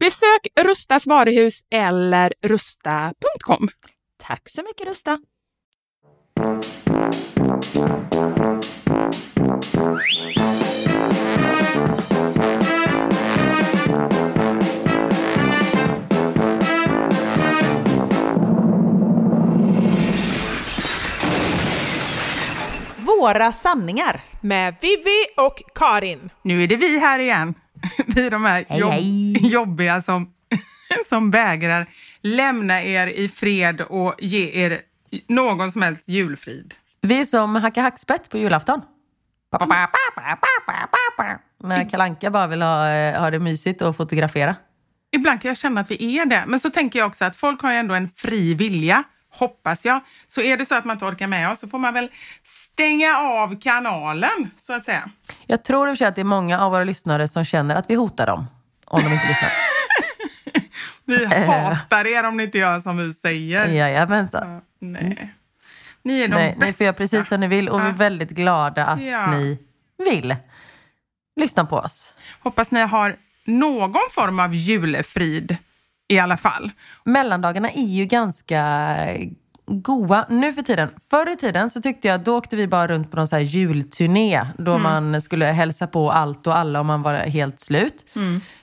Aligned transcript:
Besök 0.00 0.46
Rustas 0.60 1.06
varuhus 1.06 1.60
eller 1.70 2.32
rusta.com. 2.42 3.68
Tack 4.16 4.48
så 4.48 4.62
mycket 4.62 4.86
Rusta. 4.86 5.18
Våra 22.96 23.52
sanningar. 23.52 24.20
Med 24.40 24.74
Vivi 24.80 25.24
och 25.36 25.62
Karin. 25.74 26.30
Nu 26.42 26.62
är 26.62 26.66
det 26.66 26.76
vi 26.76 26.98
här 27.00 27.18
igen. 27.18 27.54
Vi 28.06 28.30
de 28.30 28.44
här 28.44 28.64
Hej, 28.68 28.80
jobb, 28.80 28.92
hej. 28.92 29.50
jobbiga 29.52 30.02
som, 30.02 30.32
som 31.08 31.30
vägrar 31.30 31.86
lämna 32.20 32.82
er 32.82 33.06
i 33.06 33.28
fred 33.28 33.80
och 33.80 34.14
ge 34.18 34.64
er 34.64 34.80
någon 35.28 35.72
som 35.72 35.82
helst 35.82 36.08
julfrid. 36.08 36.74
Vi 37.00 37.20
är 37.20 37.24
som 37.24 37.56
Hacka 37.56 37.82
Hackspett 37.82 38.30
på 38.30 38.38
julafton. 38.38 38.82
När 41.62 41.90
Kalanka 41.90 42.30
bara 42.30 42.46
vill 42.46 42.62
ha, 42.62 42.90
eh, 42.90 43.20
ha 43.20 43.30
det 43.30 43.38
mysigt 43.38 43.82
och 43.82 43.96
fotografera. 43.96 44.56
Ibland 45.12 45.42
kan 45.42 45.48
jag 45.48 45.58
känna 45.58 45.80
att 45.80 45.90
vi 45.90 46.18
är 46.18 46.26
det, 46.26 46.44
men 46.46 46.60
så 46.60 46.70
tänker 46.70 46.98
jag 46.98 47.08
också 47.08 47.24
att 47.24 47.36
folk 47.36 47.62
har 47.62 47.72
ju 47.72 47.76
ändå 47.76 47.94
en 47.94 48.08
fri 48.08 48.54
vilja, 48.54 49.04
hoppas 49.38 49.84
jag. 49.84 50.00
Så 50.26 50.40
är 50.40 50.56
det 50.56 50.66
så 50.66 50.74
att 50.74 50.84
man 50.84 50.94
inte 50.96 51.04
orkar 51.04 51.26
med 51.26 51.50
oss 51.50 51.60
så 51.60 51.68
får 51.68 51.78
man 51.78 51.94
väl 51.94 52.08
stänga 52.44 53.16
av 53.18 53.60
kanalen, 53.60 54.50
så 54.56 54.72
att 54.72 54.84
säga. 54.84 55.10
Jag 55.46 55.64
tror 55.64 55.88
i 55.88 55.92
och 55.92 55.96
för 55.96 55.98
sig 55.98 56.06
att 56.08 56.14
det 56.14 56.20
är 56.22 56.24
många 56.24 56.60
av 56.60 56.70
våra 56.70 56.84
lyssnare 56.84 57.28
som 57.28 57.44
känner 57.44 57.74
att 57.76 57.90
vi 57.90 57.94
hotar 57.94 58.26
dem 58.26 58.46
om 58.84 59.02
de 59.02 59.12
inte 59.12 59.28
lyssnar. 59.28 59.50
Vi 61.04 61.24
hatar 61.26 62.06
er 62.06 62.24
om 62.24 62.36
ni 62.36 62.42
inte 62.42 62.58
gör 62.58 62.80
som 62.80 62.96
vi 62.96 63.14
säger. 63.14 63.68
Jajamensan. 63.68 64.60
Nej. 64.80 65.34
Ni 66.02 66.20
är 66.22 66.28
de 66.28 66.34
Nej, 66.34 66.50
bästa. 66.52 66.66
ni 66.66 66.72
får 66.72 66.84
göra 66.84 66.94
precis 66.94 67.28
som 67.28 67.40
ni 67.40 67.46
vill 67.46 67.68
och 67.68 67.80
vi 67.84 67.88
är 67.88 67.92
väldigt 67.92 68.30
glada 68.30 68.86
att 68.86 69.02
Ja. 69.02 69.30
ni 69.30 69.58
vill 70.10 70.36
lyssna 71.36 71.64
på 71.64 71.76
oss. 71.76 72.14
Hoppas 72.40 72.70
ni 72.70 72.80
har 72.80 73.16
någon 73.44 74.00
form 74.10 74.40
av 74.40 74.54
julfrid 74.54 75.56
i 76.08 76.18
alla 76.18 76.36
fall. 76.36 76.70
Mellandagarna 77.04 77.70
är 77.70 77.86
ju 77.86 78.04
ganska 78.04 78.96
goa 79.66 80.26
nu 80.28 80.52
för 80.52 80.62
tiden. 80.62 80.88
Förr 81.10 81.32
i 81.32 81.36
tiden 81.36 81.70
så 81.70 81.80
tyckte 81.80 82.08
jag 82.08 82.20
då 82.20 82.36
åkte 82.36 82.56
vi 82.56 82.66
bara 82.66 82.86
runt 82.88 83.10
på 83.10 83.16
någon 83.16 83.28
så 83.28 83.36
här 83.36 83.42
julturné 83.42 84.46
då 84.58 84.78
man 84.78 85.22
skulle 85.22 85.44
hälsa 85.46 85.86
på 85.86 86.10
allt 86.10 86.46
och 86.46 86.56
alla 86.56 86.78
och 86.80 86.86
man 86.86 87.02
var 87.02 87.14
helt 87.14 87.60
slut. 87.60 88.06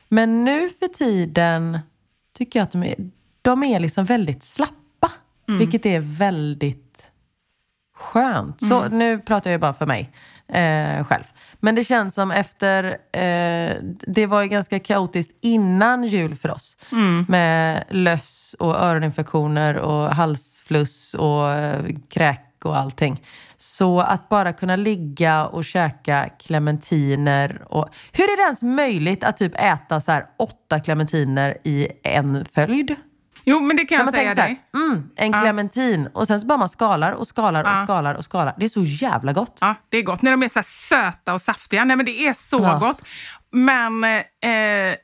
Men 0.10 0.44
nu 0.46 0.70
för 0.80 0.88
tiden 0.88 1.80
tycker 2.38 2.60
jag 2.60 2.64
att 2.64 2.72
de 2.72 2.84
är, 2.84 2.96
de 3.42 3.64
är 3.64 3.80
liksom 3.80 4.06
väldigt 4.06 4.44
slappa. 4.44 5.12
Vilket 5.60 5.86
är 5.86 6.00
väldigt 6.00 7.12
skönt. 7.98 8.60
Så 8.68 8.88
nu 8.90 9.20
pratar 9.20 9.52
jag 9.52 9.62
bara 9.62 9.74
för 9.74 9.86
mig 9.86 10.12
eh, 10.48 11.06
själv. 11.06 11.24
Men 11.66 11.76
det 11.76 11.84
känns 11.84 12.16
som 12.16 12.32
efter, 12.32 12.84
eh, 13.12 13.76
det 14.08 14.26
var 14.26 14.42
ju 14.42 14.48
ganska 14.48 14.80
kaotiskt 14.80 15.32
innan 15.42 16.04
jul 16.04 16.36
för 16.36 16.52
oss. 16.52 16.78
Med 17.28 17.84
löss 17.90 18.56
och 18.60 18.76
öroninfektioner 18.76 19.78
och 19.78 20.16
halsfluss 20.16 21.14
och 21.14 21.52
eh, 21.52 21.86
kräk 22.10 22.66
och 22.66 22.78
allting. 22.78 23.22
Så 23.58 24.00
att 24.00 24.30
bara 24.30 24.54
kunna 24.54 24.76
ligga 24.76 25.46
och 25.46 25.66
käka 25.66 26.30
clementiner 26.40 27.62
och... 27.70 27.90
Hur 28.12 28.24
är 28.24 28.38
det 28.38 28.44
ens 28.44 28.64
möjligt 28.64 29.24
att 29.24 29.38
typ 29.38 29.54
äta 29.56 30.02
så 30.02 30.12
här 30.12 30.26
åtta 30.38 30.80
clementiner 30.80 31.58
i 31.64 31.88
en 32.04 32.46
följd? 32.54 32.96
Jo, 33.46 33.60
men 33.60 33.78
det 33.78 33.86
kan 33.86 33.98
jag 34.06 34.14
säga 34.14 34.34
dig. 34.36 34.62
mm, 34.76 35.10
en 35.16 35.34
clementin 35.34 36.08
och 36.14 36.28
sen 36.28 36.42
så 36.42 36.48
bara 36.48 36.58
man 36.58 36.70
skalar 36.70 37.12
och 37.12 37.28
skalar 37.28 37.64
och 37.80 37.84
skalar 37.86 38.16
och 38.16 38.26
skalar. 38.26 38.54
Det 38.58 38.66
är 38.66 38.70
så 38.70 38.84
jävla 38.84 39.34
gott. 39.34 39.58
Ja, 39.62 39.76
det 39.90 39.98
är 39.98 40.02
gott. 40.04 40.22
När 40.22 40.32
de 40.32 40.44
är 40.44 40.50
så 40.50 40.60
här 40.60 40.64
söta 40.64 41.34
och 41.34 41.42
saftiga. 41.42 41.84
Nej, 41.86 41.98
men 41.98 42.06
det 42.06 42.28
är 42.28 42.34
så 42.34 42.60
Ja. 42.64 42.78
gott. 42.80 43.02
Men 43.52 44.04
eh, 44.04 44.96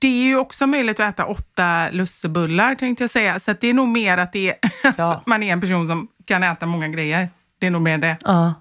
det 0.00 0.08
är 0.08 0.24
ju 0.24 0.36
också 0.38 0.66
möjligt 0.66 1.00
att 1.00 1.14
äta 1.14 1.26
åtta 1.26 1.88
lussebullar, 1.90 2.74
tänkte 2.74 3.04
jag 3.04 3.10
säga. 3.10 3.40
Så 3.40 3.54
det 3.60 3.68
är 3.68 3.74
nog 3.74 3.88
mer 3.88 4.18
att, 4.18 4.32
det 4.32 4.48
är, 4.48 4.56
Ja. 4.96 5.12
att 5.12 5.26
man 5.26 5.42
är 5.42 5.52
en 5.52 5.60
person 5.60 5.86
som 5.86 6.08
kan 6.24 6.42
äta 6.42 6.66
många 6.66 6.88
grejer. 6.88 7.28
Det 7.60 7.66
är 7.66 7.70
nog 7.70 7.82
mer 7.82 7.98
det. 7.98 8.16
Ja, 8.24 8.54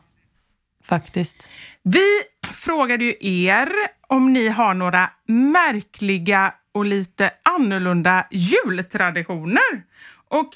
faktiskt. 0.84 1.50
Vi 1.84 2.06
frågade 2.54 3.04
ju 3.06 3.16
er 3.22 3.70
om 4.08 4.34
ni 4.34 4.48
har 4.48 4.74
några 4.74 5.10
märkliga 5.28 6.54
och 6.72 6.86
lite 6.86 7.32
annorlunda 7.44 8.28
jultraditioner. 8.32 9.84
Och 10.30 10.50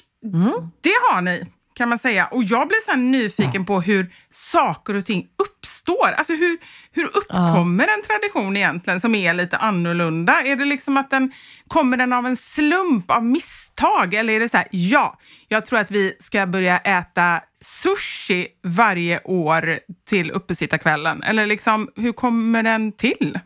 det 0.80 0.94
har 1.10 1.20
ni, 1.20 1.52
kan 1.74 1.88
man 1.88 1.98
säga. 1.98 2.26
Och 2.26 2.44
jag 2.44 2.68
blir 2.68 2.92
så 2.92 2.96
nyfiken 2.96 3.64
på 3.64 3.80
hur 3.80 4.14
saker 4.30 4.94
och 4.94 5.06
ting 5.06 5.26
uppstår. 5.42 6.12
Alltså 6.16 6.32
hur, 6.32 6.58
hur 6.92 7.04
uppkommer 7.04 7.84
en 7.84 8.02
tradition 8.06 8.56
egentligen 8.56 9.00
som 9.00 9.14
är 9.14 9.34
lite 9.34 9.56
annorlunda? 9.56 10.42
Är 10.42 10.56
det 10.56 10.64
liksom 10.64 10.96
att 10.96 11.10
den 11.10 11.32
kommer 11.68 11.96
den 11.96 12.12
av 12.12 12.26
en 12.26 12.36
slump, 12.36 13.10
av 13.10 13.24
misstag? 13.24 14.14
Eller 14.14 14.32
är 14.32 14.40
det 14.40 14.48
så 14.48 14.56
här, 14.56 14.68
ja, 14.70 15.18
jag 15.48 15.64
tror 15.64 15.78
att 15.78 15.90
vi 15.90 16.16
ska 16.20 16.46
börja 16.46 16.78
äta 16.78 17.40
sushi 17.60 18.46
varje 18.62 19.20
år 19.24 19.78
till 20.08 20.30
uppesittarkvällen? 20.30 21.22
Eller 21.22 21.46
liksom, 21.46 21.88
hur 21.96 22.12
kommer 22.12 22.62
den 22.62 22.92
till? 22.92 23.38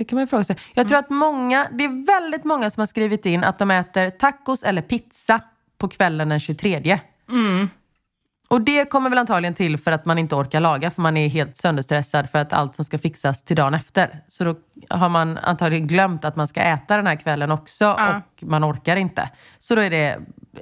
det 0.00 0.04
kan 0.04 0.18
man 0.18 0.28
fråga 0.28 0.44
sig. 0.44 0.56
Jag 0.74 0.88
tror 0.88 0.98
att 0.98 1.10
många, 1.10 1.68
det 1.72 1.84
är 1.84 2.06
väldigt 2.06 2.44
många 2.44 2.70
som 2.70 2.80
har 2.80 2.86
skrivit 2.86 3.26
in 3.26 3.44
att 3.44 3.58
de 3.58 3.70
äter 3.70 4.10
tacos 4.10 4.62
eller 4.62 4.82
pizza 4.82 5.40
på 5.78 5.88
kvällen 5.88 6.28
den 6.28 6.40
23. 6.40 7.00
Och 8.48 8.60
det 8.60 8.84
kommer 8.90 9.10
väl 9.10 9.18
antagligen 9.18 9.54
till 9.54 9.78
för 9.78 9.92
att 9.92 10.04
man 10.06 10.18
inte 10.18 10.34
orkar 10.34 10.60
laga 10.60 10.90
för 10.90 11.02
man 11.02 11.16
är 11.16 11.28
helt 11.28 11.56
sönderstressad 11.56 12.30
för 12.30 12.38
att 12.38 12.52
allt 12.52 12.74
som 12.74 12.84
ska 12.84 12.98
fixas 12.98 13.42
till 13.44 13.56
dagen 13.56 13.74
efter. 13.74 14.20
Så 14.28 14.44
då 14.44 14.54
har 14.88 15.08
man 15.08 15.38
antagligen 15.38 15.86
glömt 15.86 16.24
att 16.24 16.36
man 16.36 16.48
ska 16.48 16.60
äta 16.60 16.96
den 16.96 17.06
här 17.06 17.16
kvällen 17.16 17.50
också 17.50 17.84
Ja. 17.84 18.16
och 18.38 18.42
man 18.48 18.64
orkar 18.64 18.96
inte. 18.96 19.30
Så 19.58 19.74
då 19.74 19.80
är 19.80 19.90
det 19.90 20.18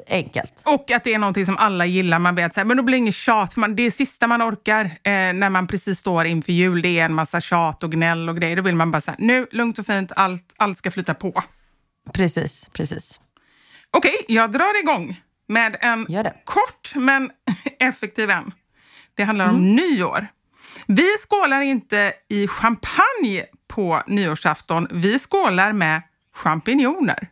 enkelt. 0.08 0.52
Och 0.64 0.90
att 0.90 1.04
det 1.04 1.14
är 1.14 1.18
någonting 1.18 1.46
som 1.46 1.56
alla 1.56 1.86
gillar. 1.86 2.18
Man 2.18 2.34
vet 2.34 2.54
så 2.54 2.60
här, 2.60 2.64
men 2.64 2.76
då 2.76 2.82
blir 2.82 2.92
det 2.92 2.98
inget 2.98 3.14
tjat. 3.14 3.54
För 3.54 3.60
man, 3.60 3.76
det 3.76 3.82
är 3.82 3.90
sista 3.90 4.26
man 4.26 4.42
orkar 4.42 4.84
eh, 4.84 5.12
när 5.12 5.50
man 5.50 5.66
precis 5.66 5.98
står 5.98 6.26
inför 6.26 6.52
jul. 6.52 6.82
Det 6.82 6.98
är 6.98 7.04
en 7.04 7.14
massa 7.14 7.40
tjat 7.40 7.84
och 7.84 7.92
gnäll 7.92 8.28
och 8.28 8.36
grejer. 8.36 8.56
Då 8.56 8.62
vill 8.62 8.74
man 8.76 8.90
bara 8.90 9.00
säga, 9.00 9.16
nu, 9.18 9.46
lugnt 9.50 9.78
och 9.78 9.86
fint, 9.86 10.12
allt, 10.16 10.54
allt 10.56 10.78
ska 10.78 10.90
flyta 10.90 11.14
på. 11.14 11.42
Precis, 12.12 12.68
precis. 12.72 13.20
Okej, 13.90 14.16
jag 14.28 14.52
drar 14.52 14.82
igång 14.82 15.20
med 15.48 15.76
en 15.80 16.06
kort 16.44 16.92
men 16.94 17.30
effektiv 17.80 18.30
en. 18.30 18.52
Det 19.14 19.24
handlar 19.24 19.48
om 19.48 19.76
nyår. 19.76 20.26
Vi 20.86 21.08
skålar 21.18 21.60
inte 21.60 22.12
i 22.28 22.48
champagne 22.48 23.44
på 23.68 24.02
nyårsafton. 24.06 24.88
Vi 24.90 25.18
skålar 25.18 25.72
med 25.72 26.02
champinjoner. 26.34 27.28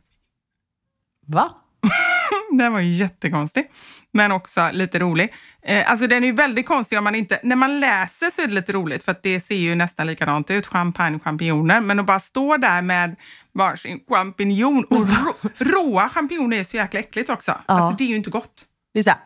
Va? 1.26 1.54
Den 2.58 2.72
var 2.72 2.80
jättekonstig, 2.80 3.70
men 4.16 4.32
också 4.32 4.70
lite 4.72 4.98
rolig. 4.98 5.34
Eh, 5.62 5.90
alltså 5.90 6.06
den 6.06 6.22
är 6.24 6.26
ju 6.26 6.32
väldigt 6.34 6.66
konstig 6.66 6.98
om 6.98 7.04
man 7.04 7.14
inte... 7.14 7.40
När 7.42 7.56
man 7.56 7.80
läser 7.80 8.30
så 8.30 8.42
är 8.42 8.46
det 8.46 8.54
lite 8.54 8.72
roligt 8.72 9.04
för 9.04 9.12
att 9.12 9.22
det 9.22 9.40
ser 9.40 9.56
ju 9.56 9.74
nästan 9.74 10.06
likadant 10.06 10.50
ut. 10.50 10.66
Champagne, 10.66 11.18
champinjoner. 11.18 11.80
Men 11.80 12.00
att 12.00 12.06
bara 12.06 12.20
stå 12.20 12.56
där 12.56 12.82
med 12.82 13.16
varsin 13.52 14.00
champinjon 14.08 14.84
och 14.84 15.08
rå, 15.24 15.34
råa 15.58 16.08
champinjoner 16.08 16.56
är 16.56 16.64
så 16.64 16.76
jäkla 16.76 17.00
äckligt 17.00 17.30
också. 17.30 17.54
Alltså 17.66 17.96
det 17.96 18.04
är 18.04 18.08
ju 18.08 18.16
inte 18.16 18.30
gott. 18.30 18.64
Det 18.92 18.98
är 18.98 19.02
så 19.02 19.10
här, 19.10 19.18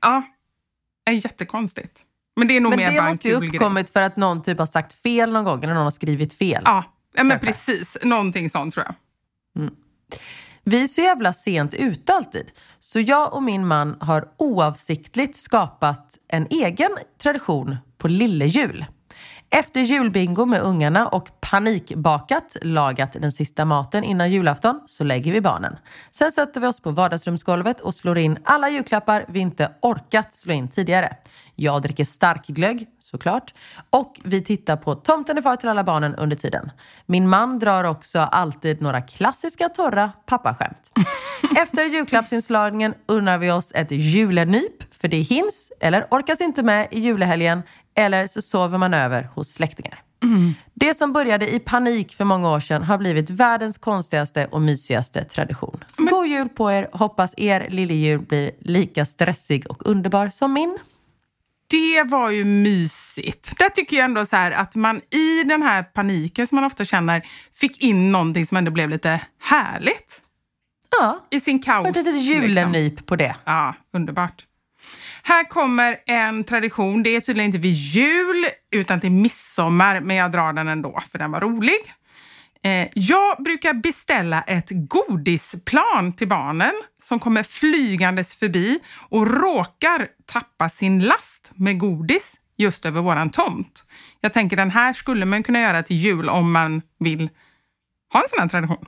Ja, 0.00 0.22
är 1.04 1.12
jättekonstigt. 1.12 2.00
Men 2.36 2.48
det 2.48 2.56
är 2.56 2.60
nog 2.60 2.70
men 2.70 2.78
mer 2.78 2.92
det 2.92 3.02
måste 3.02 3.28
ju 3.28 3.34
kul 3.34 3.40
grej. 3.48 3.50
uppkommit 3.58 3.90
för 3.90 4.02
att 4.02 4.16
någon 4.16 4.42
typ 4.42 4.58
har 4.58 4.66
sagt 4.66 5.02
fel 5.02 5.32
någon 5.32 5.44
gång 5.44 5.64
eller 5.64 5.74
någon 5.74 5.84
har 5.84 5.90
skrivit 5.90 6.34
fel. 6.34 6.62
Ja, 6.64 6.84
ja 7.14 7.24
men 7.24 7.38
Perfekt. 7.38 7.66
precis. 7.66 7.96
Någonting 8.04 8.50
sånt 8.50 8.74
tror 8.74 8.86
jag. 8.86 8.94
Vi 10.70 10.82
är 10.82 10.86
så 10.86 11.00
jävla 11.00 11.32
sent 11.32 11.74
ute 11.74 12.12
alltid. 12.12 12.46
Så 12.78 13.00
jag 13.00 13.34
och 13.34 13.42
min 13.42 13.66
man 13.66 13.96
har 14.00 14.28
oavsiktligt 14.36 15.36
skapat 15.36 16.18
en 16.28 16.46
egen 16.50 16.90
tradition 17.22 17.76
på 17.98 18.08
lillejul. 18.08 18.84
Efter 19.50 19.80
julbingo 19.80 20.46
med 20.46 20.62
ungarna 20.62 21.08
och 21.08 21.28
panikbakat 21.40 22.56
lagat 22.62 23.12
den 23.12 23.32
sista 23.32 23.64
maten 23.64 24.04
innan 24.04 24.30
julafton 24.30 24.80
så 24.86 25.04
lägger 25.04 25.32
vi 25.32 25.40
barnen. 25.40 25.76
Sen 26.10 26.32
sätter 26.32 26.60
vi 26.60 26.66
oss 26.66 26.80
på 26.80 26.90
vardagsrumsgolvet 26.90 27.80
och 27.80 27.94
slår 27.94 28.18
in 28.18 28.38
alla 28.44 28.68
julklappar 28.68 29.24
vi 29.28 29.40
inte 29.40 29.72
orkat 29.82 30.32
slå 30.32 30.52
in 30.52 30.68
tidigare. 30.68 31.16
Jag 31.54 31.82
dricker 31.82 32.04
stark 32.04 32.46
glögg, 32.46 32.86
såklart. 33.00 33.54
Och 33.90 34.20
vi 34.24 34.44
tittar 34.44 34.76
på 34.76 34.94
Tomten 34.94 35.38
är 35.38 35.42
far 35.42 35.56
till 35.56 35.68
alla 35.68 35.84
barnen 35.84 36.14
under 36.14 36.36
tiden. 36.36 36.70
Min 37.06 37.28
man 37.28 37.58
drar 37.58 37.84
också 37.84 38.18
alltid 38.18 38.82
några 38.82 39.00
klassiska 39.00 39.68
torra 39.68 40.12
pappaskämt. 40.26 40.92
Efter 41.58 41.84
julklappsinslagningen 41.84 42.94
unnar 43.06 43.38
vi 43.38 43.50
oss 43.50 43.72
ett 43.74 43.90
julenyp, 43.90 44.94
för 44.94 45.08
det 45.08 45.20
hinns 45.20 45.72
eller 45.80 46.06
orkas 46.10 46.40
inte 46.40 46.62
med 46.62 46.88
i 46.90 47.00
julehelgen, 47.00 47.62
eller 47.98 48.26
så 48.26 48.42
sover 48.42 48.78
man 48.78 48.94
över 48.94 49.22
hos 49.34 49.48
släktingar. 49.48 50.02
Det 50.74 50.94
som 50.94 51.12
började 51.12 51.54
i 51.54 51.58
panik 51.58 52.14
för 52.14 52.24
många 52.24 52.50
år 52.50 52.60
sedan 52.60 52.82
har 52.82 52.98
blivit 52.98 53.30
världens 53.30 53.78
konstigaste 53.78 54.46
och 54.46 54.62
mysigaste 54.62 55.24
tradition. 55.24 55.84
God 55.96 56.26
jul 56.26 56.48
på 56.48 56.72
er! 56.72 56.88
Hoppas 56.92 57.34
er 57.36 57.70
lillejul 57.70 58.20
blir 58.20 58.50
lika 58.60 59.06
stressig 59.06 59.70
och 59.70 59.86
underbar 59.86 60.30
som 60.30 60.52
min. 60.52 60.78
Det 61.70 62.02
var 62.04 62.30
ju 62.30 62.44
mysigt. 62.44 63.58
Där 63.58 63.68
tycker 63.68 63.96
jag 63.96 64.04
ändå 64.04 64.26
så 64.26 64.36
här 64.36 64.50
att 64.50 64.74
man 64.74 65.00
i 65.10 65.42
den 65.44 65.62
här 65.62 65.82
paniken 65.82 66.46
som 66.46 66.56
man 66.56 66.64
ofta 66.64 66.84
känner 66.84 67.22
fick 67.52 67.84
in 67.84 68.12
någonting 68.12 68.46
som 68.46 68.56
ändå 68.56 68.70
blev 68.70 68.90
lite 68.90 69.20
härligt. 69.40 70.22
Ja, 71.00 71.26
I 71.30 71.40
sin 71.40 71.62
kaos. 71.62 71.88
ett 71.88 71.96
litet 71.96 72.14
liksom. 72.14 72.34
julenyp 72.34 73.06
på 73.06 73.16
det. 73.16 73.36
Ja, 73.44 73.74
underbart. 73.92 74.47
Här 75.28 75.44
kommer 75.44 75.96
en 76.06 76.44
tradition. 76.44 77.02
Det 77.02 77.16
är 77.16 77.20
tydligen 77.20 77.46
inte 77.46 77.58
vid 77.58 77.72
jul, 77.74 78.46
utan 78.70 79.00
till 79.00 79.10
midsommar. 79.10 80.00
Men 80.00 80.16
jag 80.16 80.32
drar 80.32 80.52
den 80.52 80.68
ändå, 80.68 81.02
för 81.10 81.18
den 81.18 81.30
var 81.30 81.40
rolig. 81.40 81.78
Eh, 82.64 82.88
jag 82.94 83.42
brukar 83.42 83.74
beställa 83.74 84.42
ett 84.42 84.68
godisplan 84.70 86.12
till 86.12 86.28
barnen 86.28 86.72
som 87.02 87.20
kommer 87.20 87.42
flygandes 87.42 88.34
förbi 88.34 88.78
och 89.08 89.26
råkar 89.26 90.08
tappa 90.26 90.68
sin 90.68 91.00
last 91.00 91.50
med 91.54 91.78
godis 91.78 92.36
just 92.56 92.86
över 92.86 93.00
våran 93.00 93.30
tomt. 93.30 93.84
Jag 94.20 94.32
tänker 94.32 94.56
den 94.56 94.70
här 94.70 94.92
skulle 94.92 95.24
man 95.24 95.42
kunna 95.42 95.60
göra 95.60 95.82
till 95.82 95.96
jul 95.96 96.28
om 96.28 96.52
man 96.52 96.82
vill 96.98 97.30
ha 98.12 98.20
en 98.20 98.28
sån 98.28 98.40
här 98.40 98.48
tradition. 98.48 98.86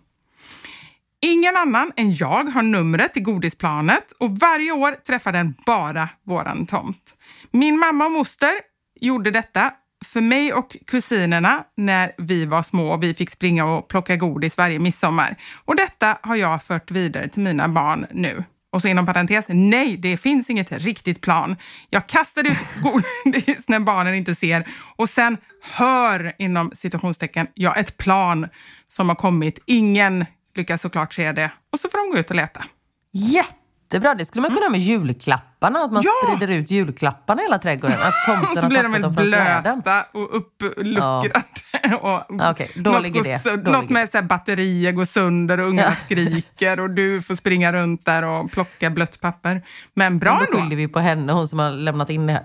Ingen 1.23 1.57
annan 1.57 1.93
än 1.97 2.15
jag 2.15 2.45
har 2.45 2.63
numret 2.63 3.13
till 3.13 3.23
godisplanet 3.23 4.13
och 4.19 4.39
varje 4.39 4.73
år 4.73 4.93
träffar 5.07 5.33
den 5.33 5.55
bara 5.67 6.09
våran 6.27 6.67
tomt. 6.67 7.17
Min 7.51 7.79
mamma 7.79 8.05
och 8.05 8.13
moster 8.13 8.53
gjorde 9.01 9.31
detta 9.31 9.73
för 10.05 10.21
mig 10.21 10.53
och 10.53 10.77
kusinerna 10.87 11.65
när 11.77 12.13
vi 12.19 12.45
var 12.45 12.63
små 12.63 12.93
och 12.93 13.03
vi 13.03 13.15
fick 13.15 13.31
springa 13.31 13.65
och 13.65 13.89
plocka 13.89 14.17
godis 14.17 14.59
varje 14.59 14.79
midsommar. 14.79 15.37
Och 15.65 15.77
detta 15.77 16.19
har 16.23 16.37
jag 16.37 16.63
fört 16.63 16.91
vidare 16.91 17.29
till 17.29 17.43
mina 17.43 17.69
barn 17.69 18.07
nu. 18.13 18.45
Och 18.73 18.83
så 18.83 18.89
inom 18.89 19.07
parentes, 19.07 19.47
nej, 19.49 19.97
det 19.97 20.17
finns 20.17 20.51
inget 20.51 20.73
riktigt 20.73 21.21
plan. 21.21 21.57
Jag 21.91 22.07
kastar 22.07 22.47
ut 22.47 22.59
godis 22.83 23.69
när 23.69 23.81
barnen 23.81 24.15
inte 24.15 24.35
ser 24.35 24.69
och 24.97 25.09
sen 25.09 25.37
hör, 25.63 26.33
inom 26.39 26.73
situationstecken, 26.75 27.47
jag 27.55 27.79
ett 27.79 27.97
plan 27.97 28.49
som 28.89 29.09
har 29.09 29.17
kommit. 29.17 29.59
Ingen 29.67 30.25
lyckas 30.57 30.83
såklart 30.83 31.13
se 31.15 31.33
det. 31.33 31.51
Och 31.73 31.81
så 31.81 31.89
får 31.89 31.99
de 31.99 32.13
gå 32.15 32.19
ut 32.19 32.31
och 32.31 32.37
leta. 32.37 32.65
Jättebra, 33.13 34.15
det 34.15 34.25
skulle 34.25 34.43
man 34.43 34.51
kunna 34.51 34.65
ha 34.67 34.71
med 34.71 34.81
julklapparna. 34.81 35.79
Att 35.79 35.93
man 35.93 36.03
Ja! 36.03 36.11
sprider 36.37 36.55
ut 36.55 36.71
julklapparna 36.71 37.43
i 37.43 37.45
hela 37.45 37.59
trädgården. 37.59 37.97
Att 38.03 38.15
tomten 38.27 38.51
Och 38.53 38.59
så 38.59 38.69
blir 38.69 38.83
de 38.83 38.93
helt 38.95 39.17
blöta 39.17 40.05
och 40.13 40.37
uppluckrade. 40.37 41.43
Och 42.01 42.51
Okej, 42.51 42.71
då 42.75 42.91
något 42.91 43.03
ligger 43.03 43.23
det. 43.23 43.45
Då 43.45 43.51
något 43.71 43.83
ligger 43.83 43.95
med 43.95 44.11
så 44.11 44.19
här, 44.19 44.23
batterier 44.25 44.93
går 44.93 45.05
sönder 45.05 45.61
och 45.61 45.69
ungarna 45.69 45.89
Ja. 45.91 45.95
skriker 46.05 46.81
och 46.81 46.91
du 46.91 47.23
får 47.23 47.35
springa 47.35 47.73
runt 47.73 48.05
där 48.05 48.23
och 48.25 48.51
plocka 48.53 48.91
blött 48.91 49.21
papper. 49.21 49.63
Men 49.95 50.19
bra 50.19 50.31
Då 50.39 50.45
ändå. 50.47 50.63
skyller 50.63 50.77
vi 50.77 50.89
på 50.89 51.01
henne, 51.01 51.33
hon 51.33 51.49
som 51.49 51.59
har 51.59 51.71
lämnat 51.71 52.11
in 52.11 52.27
det 52.27 52.33
här. 52.33 52.45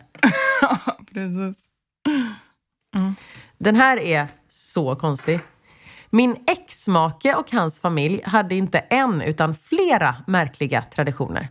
Precis. 1.14 1.64
Den 3.60 3.76
här 3.76 3.98
är 4.00 4.28
så 4.50 4.96
konstig. 4.96 5.40
Min 6.10 6.36
exmake 6.48 7.36
och 7.36 7.52
hans 7.52 7.80
familj 7.80 8.22
hade 8.26 8.56
inte 8.56 8.80
en 8.80 9.22
utan 9.22 9.56
flera 9.56 10.16
märkliga 10.28 10.82
traditioner. 10.82 11.50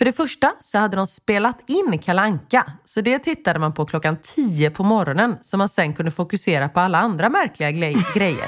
För 0.00 0.04
det 0.04 0.12
första 0.12 0.52
så 0.60 0.78
hade 0.78 0.96
de 0.96 1.06
spelat 1.06 1.64
in 1.70 1.98
Kalanka, 1.98 2.72
så 2.84 3.00
det 3.00 3.18
tittade 3.18 3.58
man 3.58 3.74
på 3.74 3.86
klockan 3.86 4.16
10 4.22 4.70
på 4.70 4.82
morgonen 4.82 5.36
så 5.42 5.56
man 5.56 5.68
sen 5.68 5.94
kunde 5.94 6.10
fokusera 6.10 6.68
på 6.68 6.80
alla 6.80 6.98
andra 6.98 7.28
märkliga 7.28 7.70
grejer. 8.14 8.46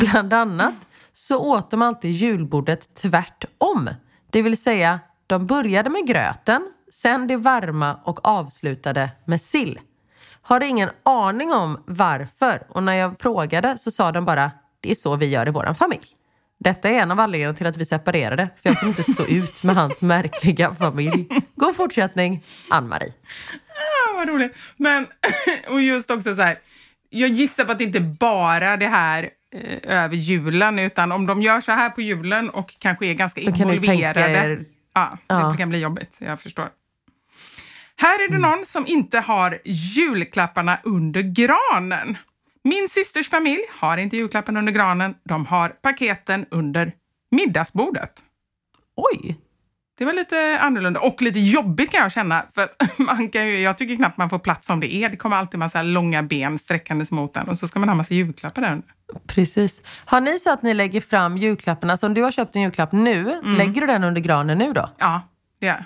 Bland 0.00 0.32
annat 0.32 0.74
så 1.12 1.38
åt 1.38 1.70
de 1.70 1.82
alltid 1.82 2.10
julbordet 2.10 2.94
tvärtom. 2.94 3.90
Det 4.30 4.42
vill 4.42 4.56
säga, 4.56 5.00
de 5.26 5.46
började 5.46 5.90
med 5.90 6.06
gröten, 6.06 6.72
sen 6.92 7.26
det 7.26 7.36
varma 7.36 8.00
och 8.04 8.28
avslutade 8.28 9.10
med 9.24 9.40
sill. 9.40 9.80
Har 10.46 10.60
ingen 10.60 10.90
aning 11.02 11.52
om 11.52 11.82
varför 11.86 12.62
och 12.68 12.82
när 12.82 12.92
jag 12.94 13.20
frågade 13.20 13.78
så 13.78 13.90
sa 13.90 14.12
de 14.12 14.24
bara 14.24 14.50
det 14.80 14.90
är 14.90 14.94
så 14.94 15.16
vi 15.16 15.26
gör 15.26 15.48
i 15.48 15.50
vår 15.50 15.74
familj. 15.74 16.02
Detta 16.60 16.88
är 16.90 17.00
en 17.00 17.10
av 17.10 17.20
anledningarna 17.20 17.54
till 17.56 17.66
att 17.66 17.76
vi 17.76 17.84
separerade 17.84 18.48
för 18.62 18.68
jag 18.68 18.78
kunde 18.80 18.90
inte 18.98 19.12
stå 19.12 19.24
ut 19.26 19.62
med 19.62 19.74
hans 19.76 20.02
märkliga 20.02 20.74
familj. 20.74 21.28
God 21.54 21.76
fortsättning, 21.76 22.44
Ann-Marie. 22.70 23.12
Ah, 23.68 24.14
vad 24.14 24.28
roligt. 24.28 24.56
Men, 24.76 25.06
och 25.68 25.80
just 25.82 26.10
också 26.10 26.34
så 26.34 26.42
här, 26.42 26.58
jag 27.10 27.28
gissar 27.30 27.64
på 27.64 27.72
att 27.72 27.78
det 27.78 27.84
inte 27.84 28.00
bara 28.00 28.76
det 28.76 28.86
här 28.86 29.30
eh, 29.52 30.02
över 30.04 30.16
julen, 30.16 30.78
utan 30.78 31.12
om 31.12 31.26
de 31.26 31.42
gör 31.42 31.60
så 31.60 31.72
här 31.72 31.90
på 31.90 32.00
julen 32.00 32.50
och 32.50 32.74
kanske 32.78 33.06
är 33.06 33.14
ganska 33.14 33.40
Då 33.40 33.52
kan 33.52 33.70
involverade. 33.70 34.20
er- 34.20 34.64
Ja, 34.94 35.18
Ja. 35.26 35.34
det 35.52 35.58
kan 35.58 35.68
bli 35.68 35.78
jobbigt, 35.80 36.16
jag 36.20 36.40
förstår. 36.40 36.68
Här 37.98 38.24
är 38.28 38.32
det 38.32 38.38
någon 38.38 38.66
som 38.66 38.86
inte 38.86 39.18
har 39.20 39.58
julklapparna 39.64 40.78
under 40.82 41.22
granen. 41.22 42.16
Min 42.64 42.88
systers 42.88 43.28
familj 43.28 43.62
har 43.70 43.96
inte 43.96 44.16
julklapparna 44.16 44.58
under 44.58 44.72
granen. 44.72 45.14
De 45.24 45.46
har 45.46 45.68
paketen 45.68 46.46
under 46.50 46.92
middagsbordet. 47.30 48.10
Oj! 48.96 49.36
Det 49.98 50.04
var 50.04 50.12
lite 50.12 50.58
annorlunda 50.60 51.00
och 51.00 51.22
lite 51.22 51.40
jobbigt 51.40 51.90
kan 51.90 52.02
jag 52.02 52.12
känna. 52.12 52.46
För 52.54 52.68
man 53.02 53.28
kan 53.28 53.48
ju, 53.48 53.60
jag 53.60 53.78
tycker 53.78 53.96
knappt 53.96 54.16
man 54.16 54.30
får 54.30 54.38
plats 54.38 54.66
som 54.66 54.80
det 54.80 54.94
är. 54.94 55.08
Det 55.10 55.16
kommer 55.16 55.36
alltid 55.36 55.58
massa 55.58 55.82
långa 55.82 56.22
ben 56.22 56.58
sträckandes 56.58 57.10
mot 57.10 57.34
den 57.34 57.48
och 57.48 57.58
så 57.58 57.68
ska 57.68 57.78
man 57.78 57.88
ha 57.88 57.96
massa 57.96 58.14
julklappar 58.14 58.62
där 58.62 58.72
under. 58.72 58.88
Precis. 59.26 59.80
Har 60.04 60.20
ni 60.20 60.38
så 60.38 60.52
att 60.52 60.62
ni 60.62 60.74
lägger 60.74 61.00
fram 61.00 61.36
julklapparna? 61.36 61.96
Så 61.96 62.06
om 62.06 62.14
du 62.14 62.22
har 62.22 62.30
köpt 62.30 62.56
en 62.56 62.62
julklapp 62.62 62.92
nu, 62.92 63.40
lägger 63.44 63.80
du 63.80 63.86
den 63.86 64.04
under 64.04 64.20
granen 64.20 64.58
nu 64.58 64.72
då? 64.72 64.90
Ja, 64.98 65.22
det 65.60 65.66
är 65.66 65.84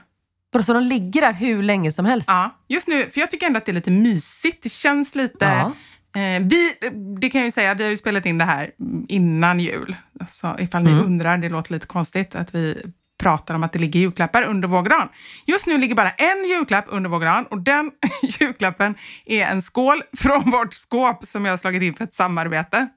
Bara 0.53 0.63
Så 0.63 0.73
de 0.73 0.83
ligger 0.83 1.21
där 1.21 1.33
hur 1.33 1.63
länge 1.63 1.93
som 1.93 2.05
helst? 2.05 2.29
Ja, 2.29 2.57
just 2.69 2.89
nu, 2.89 3.11
för 3.11 3.21
jag 3.21 3.31
tycker 3.31 3.47
ändå 3.47 3.59
att 3.59 3.67
det 3.67 3.73
är 3.73 3.75
lite 3.75 3.91
mysigt. 3.91 4.63
Det 4.63 4.69
känns 4.69 5.15
lite... 5.15 5.45
Ja. 5.45 5.73
Eh, 6.21 6.43
vi, 6.43 6.73
det 7.21 7.31
kan 7.31 7.41
jag 7.41 7.47
ju 7.47 7.51
säga, 7.51 7.75
vi 7.75 7.83
har 7.85 7.91
ju 7.91 7.97
spelat 7.97 8.27
in 8.27 8.39
det 8.39 8.45
här 8.45 8.71
innan 9.09 9.61
jul. 9.61 9.97
Så 10.29 10.57
ifall 10.59 10.83
ni 10.83 10.91
Mm. 10.93 11.05
undrar, 11.05 11.39
det 11.39 11.49
låter 11.49 11.73
lite 11.73 11.87
konstigt 11.87 12.35
att 12.35 12.55
vi 12.55 12.83
pratar 13.23 13.55
om 13.55 13.63
att 13.63 13.73
det 13.73 13.79
ligger 13.79 14.01
julklappar 14.01 14.43
under 14.43 14.69
vår 14.69 14.83
gran. 14.83 15.09
Just 15.47 15.67
nu 15.67 15.79
ligger 15.79 15.95
bara 15.95 16.11
en 16.11 16.45
julklapp 16.49 16.85
under 16.89 17.11
vår 17.11 17.21
gran 17.21 17.47
och 17.47 17.61
den 17.61 17.91
julklappen 18.23 18.95
är 19.27 19.43
en 19.47 19.63
skål 19.63 20.03
från 20.17 20.51
vårt 20.51 20.75
skåp 20.75 21.27
som 21.27 21.45
jag 21.45 21.53
har 21.53 21.59
slagit 21.59 21.83
in 21.83 21.95
för 21.95 22.05
ett 22.05 22.15
samarbete. 22.15 22.89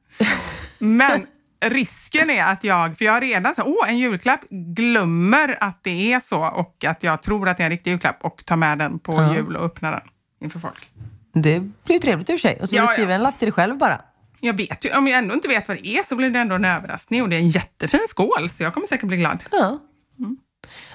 Men 0.79 1.25
risken 1.69 2.29
är 2.29 2.43
att 2.45 2.63
jag, 2.63 2.97
för 2.97 3.05
jag 3.05 3.13
har 3.13 3.21
redan 3.21 3.55
så 3.55 3.63
åh, 3.63 3.89
en 3.89 3.97
julklapp, 3.97 4.39
glömmer 4.49 5.57
att 5.63 5.83
det 5.83 6.13
är 6.13 6.19
så 6.19 6.45
och 6.45 6.85
att 6.87 7.03
jag 7.03 7.21
tror 7.23 7.49
att 7.49 7.57
det 7.57 7.63
är 7.63 7.65
en 7.65 7.71
riktig 7.71 7.91
julklapp 7.91 8.17
och 8.23 8.45
tar 8.45 8.55
med 8.55 8.77
den 8.77 8.99
på 8.99 9.13
Ja. 9.13 9.35
jul 9.35 9.55
och 9.55 9.65
öppnar 9.65 9.91
den 9.91 10.01
inför 10.41 10.59
folk. 10.59 10.91
Det 11.33 11.59
blir 11.59 11.93
ju 11.95 11.99
trevligt 11.99 12.29
i 12.29 12.33
och 12.35 12.39
för 12.39 12.47
sig. 12.49 12.59
Och 12.61 12.69
så 12.69 12.75
Ja, 12.75 12.81
du 12.81 12.87
skriva 12.87 13.09
ja. 13.11 13.15
en 13.15 13.23
lapp 13.23 13.39
till 13.39 13.45
dig 13.45 13.53
själv 13.53 13.77
bara. 13.77 14.01
Jag 14.39 14.57
vet 14.57 14.85
ju, 14.85 14.97
om 14.97 15.07
jag 15.07 15.17
ändå 15.17 15.33
inte 15.33 15.47
vet 15.47 15.67
vad 15.67 15.77
det 15.77 15.87
är 15.87 16.03
så 16.03 16.15
blir 16.15 16.29
det 16.29 16.39
ändå 16.39 16.55
en 16.55 16.65
överraskning 16.65 17.21
och 17.23 17.29
det 17.29 17.35
är 17.35 17.39
en 17.39 17.47
jättefin 17.49 17.99
skål 18.07 18.49
så 18.49 18.63
jag 18.63 18.73
kommer 18.73 18.87
säkert 18.87 19.07
bli 19.07 19.17
glad. 19.17 19.43
Ja. 19.51 19.79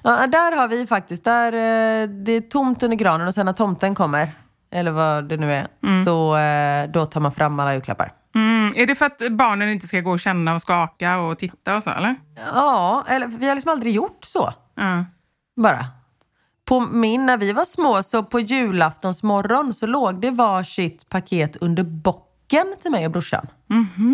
Ja, 0.03 0.27
där 0.27 0.57
har 0.57 0.69
vi 0.69 0.87
faktiskt, 0.87 1.25
där, 1.25 1.53
eh, 1.53 2.09
det 2.09 2.33
är 2.33 2.41
tomt 2.41 2.83
under 2.83 2.97
granen 2.97 3.27
och 3.29 3.35
sen 3.35 3.47
när 3.47 3.53
tomten 3.53 3.95
kommer, 3.95 4.29
eller 4.73 4.91
vad 4.91 5.29
det 5.29 5.37
nu 5.37 5.53
är, 5.53 5.67
så 6.05 6.37
eh, 6.37 6.91
då 6.93 7.07
tar 7.07 7.21
man 7.21 7.33
fram 7.33 7.61
alla 7.61 7.73
julklappar. 7.75 8.13
Mm, 8.69 8.83
är 8.83 8.87
det 8.87 8.95
för 8.95 9.07
att 9.07 9.23
barnen 9.31 9.69
inte 9.69 9.87
ska 9.89 10.01
gå 10.01 10.11
och 10.11 10.21
känna 10.21 10.55
och 10.55 10.63
skaka 10.63 11.19
och 11.19 11.39
titta 11.39 11.77
och 11.77 11.83
så 11.83 11.91
eller? 11.91 12.15
Ja, 12.55 13.05
eller 13.09 13.27
vi 13.27 13.49
har 13.49 13.55
liksom 13.55 13.73
aldrig 13.73 13.95
gjort 13.95 14.19
så. 14.25 14.53
Ja. 14.75 15.05
Bara. 15.57 15.87
På 16.65 16.81
min, 16.81 17.27
när 17.27 17.37
vi 17.39 17.53
var 17.53 17.65
små, 17.65 18.03
så 18.03 18.23
på 18.23 18.41
julaftons 18.41 19.23
morgon 19.23 19.75
så 19.75 19.87
låg 19.87 20.21
det 20.21 20.31
varsitt 20.31 21.09
paket 21.09 21.57
under 21.57 21.83
bocken 21.83 22.75
till 22.83 22.91
mig 22.91 23.07
och 23.07 23.13
brorsan. 23.13 23.47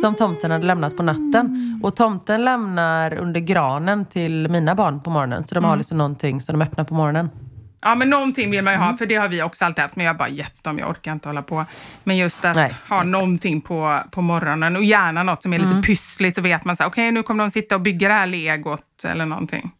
Som 0.03 0.15
tomten 0.15 0.51
hade 0.51 0.67
lämnat 0.67 0.97
på 0.97 1.03
natten. 1.03 1.81
Och 1.83 1.97
tomten 1.97 2.45
lämnar 2.45 3.15
under 3.19 3.41
granen 3.41 4.05
till 4.05 4.49
mina 4.51 4.75
barn 4.75 5.01
på 5.01 5.11
morgonen. 5.11 5.47
Så 5.47 5.55
de 5.55 5.65
har 5.65 5.77
liksom 5.77 5.99
någonting 5.99 6.41
som 6.41 6.59
de 6.59 6.65
öppnar 6.65 6.85
på 6.85 6.95
morgonen. 6.95 7.31
Ja, 7.85 7.95
men 7.95 8.11
någonting 8.11 8.51
vill 8.51 8.65
man 8.65 8.73
ju 8.73 8.77
Mm. 8.77 8.89
ha, 8.89 8.97
för 8.97 9.07
det 9.07 9.15
har 9.15 9.29
vi 9.29 9.43
också 9.43 9.65
alltid 9.65 9.83
haft, 9.83 9.97
men 9.97 10.07
jag 10.07 10.17
bara 10.17 10.29
gett 10.29 10.65
dem, 10.65 10.79
jag 10.79 10.91
orkar 10.91 11.13
inte 11.13 11.29
hålla 11.29 11.43
på. 11.43 11.65
Men 12.05 12.17
just 12.17 12.45
att 12.45 12.57
Nej. 12.57 12.75
ha 12.89 13.03
någonting 13.03 13.61
på, 13.61 14.01
på 14.11 14.21
morgonen 14.23 14.77
och 14.77 14.85
gärna 14.85 15.23
något 15.23 15.43
som 15.43 15.53
är 15.53 15.59
lite 15.59 15.71
Mm. 15.71 15.83
pyssligt 15.83 16.37
så 16.37 16.43
vet 16.43 16.65
man 16.65 16.77
så 16.77 16.87
okej 16.87 17.13
nu 17.13 17.23
kommer 17.23 17.45
de 17.45 17.51
sitta 17.51 17.75
och 17.75 17.81
bygga 17.81 18.09
det 18.09 18.15
här 18.15 18.27
legot 18.27 19.05
eller 19.05 19.27
någonting. 19.27 19.71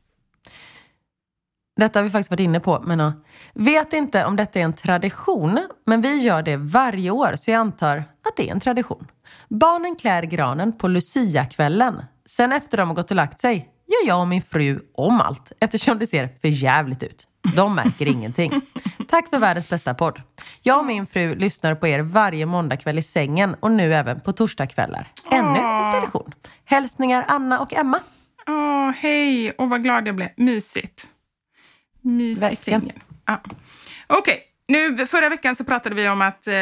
Detta 1.77 1.99
har 1.99 2.05
vi 2.05 2.11
faktiskt 2.11 2.31
varit 2.31 2.41
inne 2.41 2.61
på. 2.61 2.83
Men, 2.87 2.99
ja. 2.99 3.13
Vet 3.55 3.93
inte 3.93 4.25
om 4.25 4.37
detta 4.37 4.59
är 4.61 4.65
en 4.65 4.73
tradition, 4.73 5.61
men 5.87 6.01
vi 6.03 6.19
gör 6.23 6.43
det 6.43 6.57
varje 6.57 7.11
år 7.11 7.33
så 7.37 7.51
jag 7.51 7.59
antar 7.59 7.97
att 7.99 8.37
det 8.37 8.49
är 8.49 8.53
en 8.53 8.61
tradition. 8.61 9.07
Barnen 9.49 9.97
klär 9.97 10.23
granen 10.23 10.79
på 10.79 10.89
Lucia-kvällen. 10.89 12.03
Sen 12.27 12.53
efter 12.53 12.77
de 12.79 12.89
har 12.89 12.95
gått 12.95 13.11
och 13.11 13.17
lagt 13.17 13.41
sig 13.41 13.69
gör 13.87 14.09
jag 14.09 14.21
och 14.21 14.29
min 14.29 14.43
fru 14.43 14.81
om 14.95 15.21
allt 15.21 15.53
eftersom 15.61 15.99
det 15.99 16.07
ser 16.07 16.29
för 16.41 16.49
jävligt 16.49 17.03
ut. 17.03 17.27
De 17.57 17.75
märker 17.75 18.07
ingenting. 18.07 18.61
Tack 19.09 19.29
för 19.31 19.39
världens 19.39 19.69
bästa 19.69 19.95
podd. 19.95 20.23
Jag 20.63 20.79
och 20.79 20.85
min 20.87 21.07
fru 21.07 21.35
lyssnar 21.35 21.75
på 21.75 21.87
er 21.87 22.01
varje 22.01 22.47
måndagkväll 22.47 22.99
i 22.99 23.03
sängen 23.03 23.57
och 23.61 23.71
nu 23.71 23.95
även 23.95 24.21
på 24.21 24.33
torsdagskvällar. 24.33 25.09
Ännu 25.31 25.59
en 25.59 25.93
tradition. 25.93 26.33
Hälsningar 26.65 27.25
Anna 27.29 27.61
och 27.61 27.75
Emma. 27.75 28.01
Åh, 28.47 28.91
hej! 28.91 29.51
Och 29.51 29.69
vad 29.71 29.83
glad 29.83 30.09
jag 30.09 30.15
blev. 30.17 30.29
Mysigt. 30.37 31.07
Mys 32.03 32.39
i 32.39 32.41
Verkligen. 32.41 32.81
sängen. 32.81 33.01
Ja. 33.27 33.41
Okej, 34.07 34.39
nu 34.69 35.07
förra 35.07 35.29
veckan 35.29 35.57
så 35.57 35.65
pratade 35.65 35.95
vi 35.95 36.09
om 36.09 36.23
att 36.23 36.47
eh, 36.47 36.55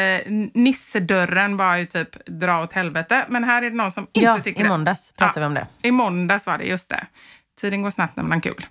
nissedörren 0.54 1.57
var 1.57 1.76
ju 1.76 1.87
typ 1.87 2.26
dra 2.26 2.62
åt 2.62 2.72
helvete. 2.72 3.26
Men 3.28 3.44
här 3.44 3.62
är 3.62 3.70
det 3.70 3.76
någon 3.76 3.90
som 3.92 4.07
inte 4.12 4.20
Ja, 4.26 4.38
tycker 4.40 4.61
i 4.61 4.62
det. 4.62 4.68
måndags 4.68 5.12
pratade 5.12 5.40
vi 5.40 5.46
om 5.46 5.54
det. 5.54 5.66
I 5.83 5.90
måndags 5.90 6.46
var 6.46 6.59
det, 6.59 6.64
just 6.64 6.88
det. 6.88 7.07
Tiden 7.61 7.83
går 7.83 7.90
snabbt 7.90 8.16
när 8.16 8.22
man 8.24 8.33
har 8.33 8.40
kul. 8.40 8.66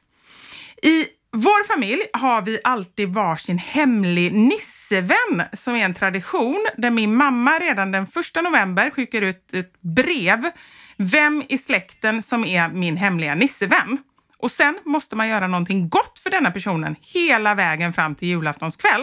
I 0.84 1.06
vår 1.34 1.68
familj 1.68 2.02
har 2.14 2.42
vi 2.42 2.60
alltid 2.64 3.10
varsin 3.10 3.58
hemlig 3.58 4.34
nissevän 4.34 5.44
som 5.54 5.76
är 5.76 5.86
en 5.86 5.94
tradition 5.94 6.68
där 6.78 6.92
min 6.92 7.16
mamma 7.16 7.60
redan 7.60 7.92
den 7.92 8.08
första 8.08 8.42
november 8.42 8.90
skickar 8.90 9.22
ut 9.22 9.54
ett 9.54 9.82
brev 9.82 10.52
vem 10.98 11.44
i 11.50 11.58
släkten 11.58 12.24
som 12.24 12.46
är 12.46 12.70
min 12.70 12.98
hemliga 12.98 13.36
nissevän. 13.36 13.98
Och 14.38 14.52
sen 14.52 14.80
måste 14.86 15.16
man 15.16 15.28
göra 15.30 15.48
någonting 15.48 15.90
gott 15.90 16.20
för 16.20 16.30
denna 16.30 16.52
personen 16.52 16.96
hela 17.02 17.56
vägen 17.56 17.94
fram 17.94 18.16
till 18.16 18.28
julaftonskväll. 18.28 19.02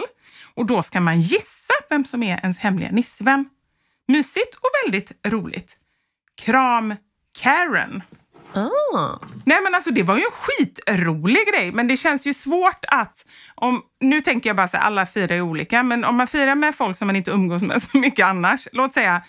Och 0.53 0.65
då 0.65 0.83
ska 0.83 1.01
man 1.01 1.19
gissa 1.19 1.73
vem 1.89 2.05
som 2.05 2.23
är 2.23 2.39
ens 2.39 2.59
hemliga 2.59 2.91
nissevän. 2.91 3.49
Mysigt 4.07 4.55
och 4.55 4.69
väldigt 4.85 5.11
roligt. 5.27 5.77
Kram 6.41 6.95
Karen. 7.41 8.03
Nej 9.45 9.57
men 9.63 9.75
alltså 9.75 9.91
det 9.91 10.03
var 10.03 10.17
ju 10.17 10.23
en 10.23 10.31
skitrolig 10.31 11.47
grej 11.53 11.71
men 11.71 11.87
det 11.87 11.97
känns 11.97 12.27
ju 12.27 12.33
svårt 12.33 12.85
att, 12.87 13.25
om, 13.55 13.81
nu 13.99 14.21
tänker 14.21 14.49
jag 14.49 14.57
bara 14.57 14.67
så 14.67 14.77
här, 14.77 14.83
alla 14.83 15.05
firar 15.05 15.35
ju 15.35 15.41
olika, 15.41 15.83
men 15.83 16.05
om 16.05 16.15
man 16.15 16.27
firar 16.27 16.55
med 16.55 16.75
folk 16.75 16.97
som 16.97 17.07
man 17.07 17.15
inte 17.15 17.31
umgås 17.31 17.63
med 17.63 17.81
så 17.91 17.97
mycket 17.97 18.25
annars, 18.25 18.67
låt 18.71 18.93
säga 18.93 19.21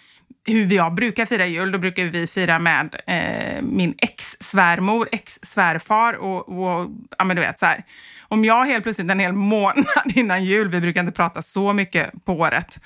hur 0.46 0.72
jag 0.72 0.94
brukar 0.94 1.26
fira 1.26 1.46
jul, 1.46 1.72
då 1.72 1.78
brukar 1.78 2.04
vi 2.04 2.26
fira 2.26 2.58
med 2.58 3.00
eh, 3.06 3.62
min 3.62 3.94
ex-svärmor, 3.98 5.08
ex-svärfar 5.12 6.14
och, 6.14 6.48
och 6.48 6.90
ja 7.18 7.24
men 7.24 7.36
du 7.36 7.42
vet 7.42 7.58
så 7.58 7.66
här. 7.66 7.84
Om 8.28 8.44
jag 8.44 8.64
helt 8.64 8.82
plötsligt 8.82 9.10
en 9.10 9.20
hel 9.20 9.32
månad 9.32 9.86
innan 10.14 10.44
jul, 10.44 10.68
vi 10.68 10.80
brukar 10.80 11.00
inte 11.00 11.12
prata 11.12 11.42
så 11.42 11.72
mycket 11.72 12.24
på 12.24 12.32
året, 12.32 12.78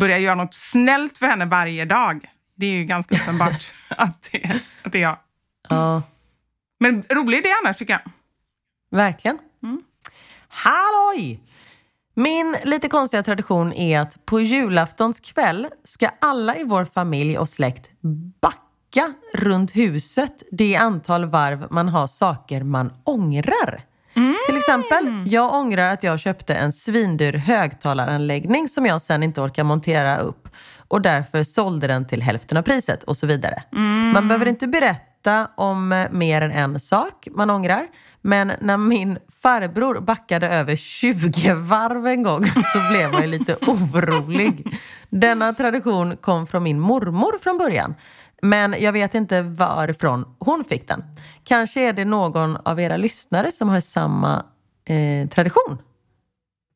börjar 0.00 0.18
göra 0.18 0.34
något 0.34 0.54
snällt 0.54 1.18
för 1.18 1.26
henne 1.26 1.44
varje 1.44 1.84
dag, 1.84 2.24
det 2.56 2.66
är 2.66 2.72
ju 2.72 2.84
ganska 2.84 3.14
uppenbart 3.14 3.74
att 3.88 4.28
det, 4.32 4.60
att 4.82 4.92
det 4.92 4.98
är 4.98 5.02
jag. 5.02 5.18
Ja. 5.70 6.02
Men 6.80 7.02
rolig 7.10 7.38
idé 7.38 7.48
annars 7.64 7.76
tycker 7.76 7.92
jag. 7.92 8.12
Verkligen. 8.98 9.38
Halloj! 10.48 11.40
Min 12.14 12.56
lite 12.64 12.88
konstiga 12.88 13.22
tradition 13.22 13.72
är 13.72 14.00
att 14.00 14.26
på 14.26 14.40
julaftons 14.40 15.20
kväll 15.20 15.66
ska 15.84 16.08
alla 16.20 16.56
i 16.56 16.64
vår 16.64 16.84
familj 16.84 17.38
och 17.38 17.48
släkt 17.48 17.90
backa 18.40 19.12
runt 19.34 19.76
huset 19.76 20.42
det 20.52 20.76
antal 20.76 21.24
varv 21.24 21.66
man 21.70 21.88
har 21.88 22.06
saker 22.06 22.62
man 22.62 22.92
ångrar. 23.04 23.80
Till 24.46 24.56
exempel, 24.56 25.24
jag 25.26 25.54
ångrar 25.54 25.90
att 25.90 26.02
jag 26.02 26.20
köpte 26.20 26.54
en 26.54 26.72
svindyr 26.72 27.32
högtalaranläggning 27.32 28.68
som 28.68 28.86
jag 28.86 29.02
sen 29.02 29.22
inte 29.22 29.40
orkar 29.40 29.64
montera 29.64 30.18
upp 30.18 30.48
och 30.88 31.02
därför 31.02 31.42
sålde 31.42 31.86
den 31.86 32.06
till 32.06 32.22
hälften 32.22 32.58
av 32.58 32.62
priset 32.62 33.02
och 33.02 33.16
så 33.16 33.26
vidare. 33.26 33.62
Man 34.12 34.28
behöver 34.28 34.46
inte 34.46 34.66
berätta 34.66 35.09
om 35.56 35.92
eh, 35.92 36.10
mer 36.10 36.42
än 36.42 36.50
en 36.50 36.80
sak 36.80 37.28
man 37.30 37.50
ångrar. 37.50 37.86
Men 38.22 38.52
när 38.60 38.76
min 38.76 39.18
farbror 39.42 40.00
backade 40.00 40.48
över 40.48 40.76
20 40.76 41.54
varv 41.54 42.06
en 42.06 42.22
gång 42.22 42.44
så 42.44 42.78
blev 42.90 43.12
jag 43.12 43.28
lite 43.28 43.56
orolig. 43.56 44.78
Denna 45.10 45.52
tradition 45.52 46.16
kom 46.16 46.46
från 46.46 46.62
min 46.62 46.80
mormor 46.80 47.38
från 47.38 47.58
början. 47.58 47.94
Men 48.42 48.74
jag 48.78 48.92
vet 48.92 49.14
inte 49.14 49.42
varifrån 49.42 50.24
hon 50.38 50.64
fick 50.64 50.88
den. 50.88 51.04
Kanske 51.44 51.80
är 51.80 51.92
det 51.92 52.04
någon 52.04 52.56
av 52.56 52.80
era 52.80 52.96
lyssnare 52.96 53.52
som 53.52 53.68
har 53.68 53.80
samma 53.80 54.44
eh, 54.84 55.28
tradition. 55.28 55.78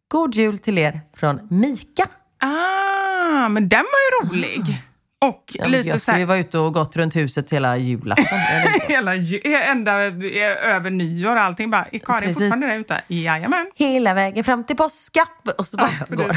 God 0.09 0.35
jul 0.35 0.59
till 0.59 0.79
er 0.79 1.01
från 1.17 1.49
Mika. 1.51 2.07
Ah, 2.39 3.49
men 3.49 3.69
den 3.69 3.85
var 3.85 4.29
ju 4.29 4.29
rolig. 4.29 4.83
Och 5.21 5.45
Ja, 5.55 5.67
lite 5.67 5.89
jag 5.89 6.01
skulle 6.01 6.19
ju 6.19 6.25
vara 6.25 6.39
ute 6.39 6.59
och 6.59 6.75
gått 6.75 6.97
runt 6.97 7.17
huset 7.17 7.51
hela 7.53 7.77
julafton. 7.77 8.39
eller 8.51 8.75
inte? 8.75 8.93
hela 8.93 9.15
ju- 9.15 9.41
ända 9.55 9.93
över 10.63 10.91
nyår 10.91 11.37
och 11.37 11.43
allting. 11.43 11.71
Bara, 11.71 11.87
är 11.93 11.99
Karin 11.99 12.21
Precis. 12.21 12.39
fortfarande 12.39 12.67
där 12.67 12.79
ute? 12.79 13.01
Jajamän. 13.09 13.67
Hela 13.75 14.15
vägen 14.15 14.45
fram 14.45 14.65
till 14.65 14.77
påska. 14.77 15.21
Och 15.59 15.67
så 15.67 15.77
bara 15.77 15.91
går. 16.09 16.37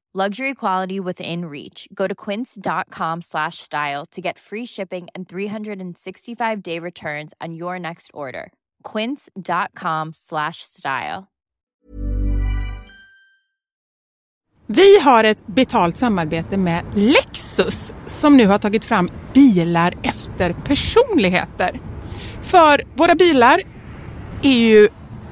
Luxury 0.13 0.53
quality 0.53 0.99
within 0.99 1.45
reach. 1.45 1.87
Go 1.93 2.05
to 2.05 2.13
quince.com 2.13 3.21
slash 3.21 3.59
style 3.59 4.05
to 4.11 4.21
get 4.21 4.37
free 4.37 4.65
shipping 4.65 5.07
and 5.15 5.29
365 5.29 6.61
day 6.61 6.79
returns 6.79 7.33
on 7.39 7.53
your 7.53 7.79
next 7.79 8.11
order. 8.13 8.51
Quince.com 8.83 10.11
slash 10.13 10.57
style. 10.57 11.27
Vi 14.67 14.99
har 14.99 15.23
ett 15.23 15.47
betalt 15.47 15.97
samarbete 15.97 16.57
med 16.57 16.83
Lexus 16.93 17.93
som 18.05 18.37
nu 18.37 18.47
har 18.47 18.57
tagit 18.57 18.85
fram 18.85 19.07
bilar 19.33 19.93
efter 20.03 20.53
personligheter. 20.53 21.79
För 22.41 22.81
våra 22.97 23.15
bilar 23.15 23.61
är 24.41 24.59
ju 24.59 24.89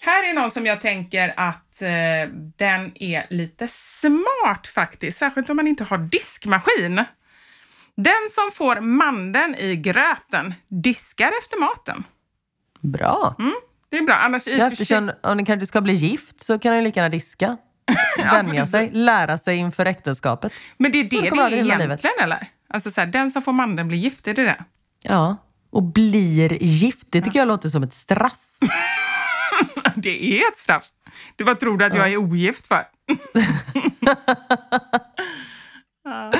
Här 0.00 0.30
är 0.30 0.34
någon 0.34 0.50
som 0.50 0.66
jag 0.66 0.80
tänker 0.80 1.34
att 1.36 1.82
eh, 1.82 1.88
den 2.56 3.02
är 3.02 3.26
lite 3.30 3.68
smart 3.70 4.66
faktiskt, 4.74 5.18
särskilt 5.18 5.50
om 5.50 5.56
man 5.56 5.66
inte 5.68 5.84
har 5.84 5.98
diskmaskin. 5.98 7.04
Den 7.94 8.28
som 8.30 8.50
får 8.54 8.80
mandeln 8.80 9.54
i 9.54 9.76
gröten 9.76 10.54
diskar 10.68 11.30
efter 11.42 11.60
maten. 11.60 12.04
Bra! 12.80 13.34
Mm, 13.38 13.54
det 13.90 13.96
är 13.98 14.02
bra. 14.02 14.14
Annars 14.14 14.46
i 14.46 14.60
eftersom 14.60 15.12
om 15.22 15.36
ni 15.36 15.44
kanske 15.44 15.66
ska 15.66 15.80
bli 15.80 15.92
gift 15.92 16.40
så 16.40 16.58
kan 16.58 16.74
ni 16.74 16.82
lika 16.82 17.00
gärna 17.00 17.08
diska. 17.08 17.56
Vänja 18.32 18.66
sig, 18.66 18.90
lära 18.92 19.38
sig 19.38 19.56
inför 19.56 19.86
äktenskapet. 19.86 20.52
Men 20.76 20.92
det 20.92 20.98
är 21.00 21.08
Så 21.08 21.16
det 21.16 21.22
det 21.22 21.28
kommer 21.30 21.42
är 21.44 21.52
egentligen, 21.52 21.80
livet. 21.80 22.04
eller? 22.22 22.48
Alltså 22.68 22.90
så 22.90 23.00
här, 23.00 23.08
den 23.08 23.30
som 23.30 23.42
får 23.42 23.52
mandeln 23.52 23.88
blir 23.88 23.98
gift, 23.98 24.28
är 24.28 24.34
det 24.34 24.42
det? 24.44 24.64
Ja, 25.02 25.36
och 25.70 25.82
blir 25.82 26.62
gift. 26.62 27.06
Det 27.10 27.20
tycker 27.20 27.38
jag 27.38 27.48
låter 27.48 27.68
som 27.68 27.82
ett 27.82 27.92
straff. 27.92 28.58
det 29.94 30.40
är 30.40 30.48
ett 30.48 30.56
straff. 30.56 30.84
Du 31.36 31.44
vad 31.44 31.60
tror 31.60 31.78
du 31.78 31.84
att 31.84 31.94
jag 31.94 32.12
är 32.12 32.16
ogift 32.16 32.66
för? 32.66 32.84
Ah. 36.10 36.32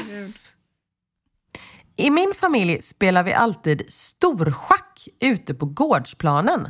I 1.97 2.11
min 2.11 2.33
familj 2.35 2.83
spelar 2.83 3.25
vi 3.25 3.33
alltid 3.33 3.83
storschack 3.89 5.09
ute 5.21 5.55
på 5.55 5.67
gårdsplanen. 5.67 6.69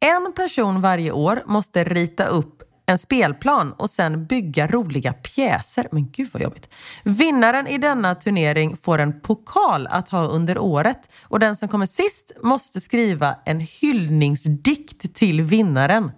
En 0.00 0.32
person 0.32 0.80
varje 0.80 1.12
år 1.12 1.42
måste 1.46 1.84
rita 1.84 2.26
upp 2.26 2.59
en 2.90 2.98
spelplan 2.98 3.72
och 3.72 3.90
sen 3.90 4.26
bygga 4.26 4.66
roliga 4.66 5.12
pjäser. 5.12 5.88
Men 5.92 6.10
gud 6.10 6.28
vad 6.32 6.42
jobbigt. 6.42 6.68
Vinnaren 7.04 7.66
i 7.66 7.78
denna 7.78 8.14
turnering 8.14 8.76
får 8.76 8.98
en 8.98 9.20
pokal 9.20 9.86
att 9.86 10.08
ha 10.08 10.24
under 10.24 10.58
året 10.58 11.10
och 11.22 11.38
den 11.40 11.56
som 11.56 11.68
kommer 11.68 11.86
sist 11.86 12.32
måste 12.42 12.80
skriva 12.80 13.36
en 13.44 13.60
hyllningsdikt 13.60 15.14
till 15.14 15.42
vinnaren. 15.42 16.10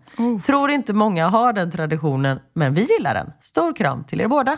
Tror 0.46 0.70
inte 0.70 0.92
många 0.92 1.28
har 1.28 1.52
den 1.52 1.70
traditionen, 1.70 2.38
men 2.54 2.74
vi 2.74 2.80
gillar 2.80 3.14
den. 3.14 3.32
Stor 3.40 3.76
kram 3.76 4.04
till 4.04 4.20
er 4.20 4.28
båda. 4.28 4.56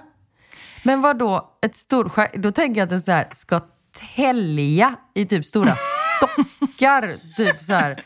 Men 0.83 1.01
vad 1.01 1.19
då 1.19 1.59
ett 1.67 1.77
storschack? 1.77 2.37
Då 2.37 2.53
tänker 2.53 2.81
jag 2.81 2.87
att 2.87 2.91
det 2.91 3.01
så 3.01 3.11
här 3.11 3.29
ska 3.33 3.61
tälja 4.17 4.95
i 5.15 5.27
typ 5.27 5.45
stora 5.45 5.77
stockar. 6.75 7.17
typ 7.37 7.63
så 7.63 7.73
här 7.75 8.03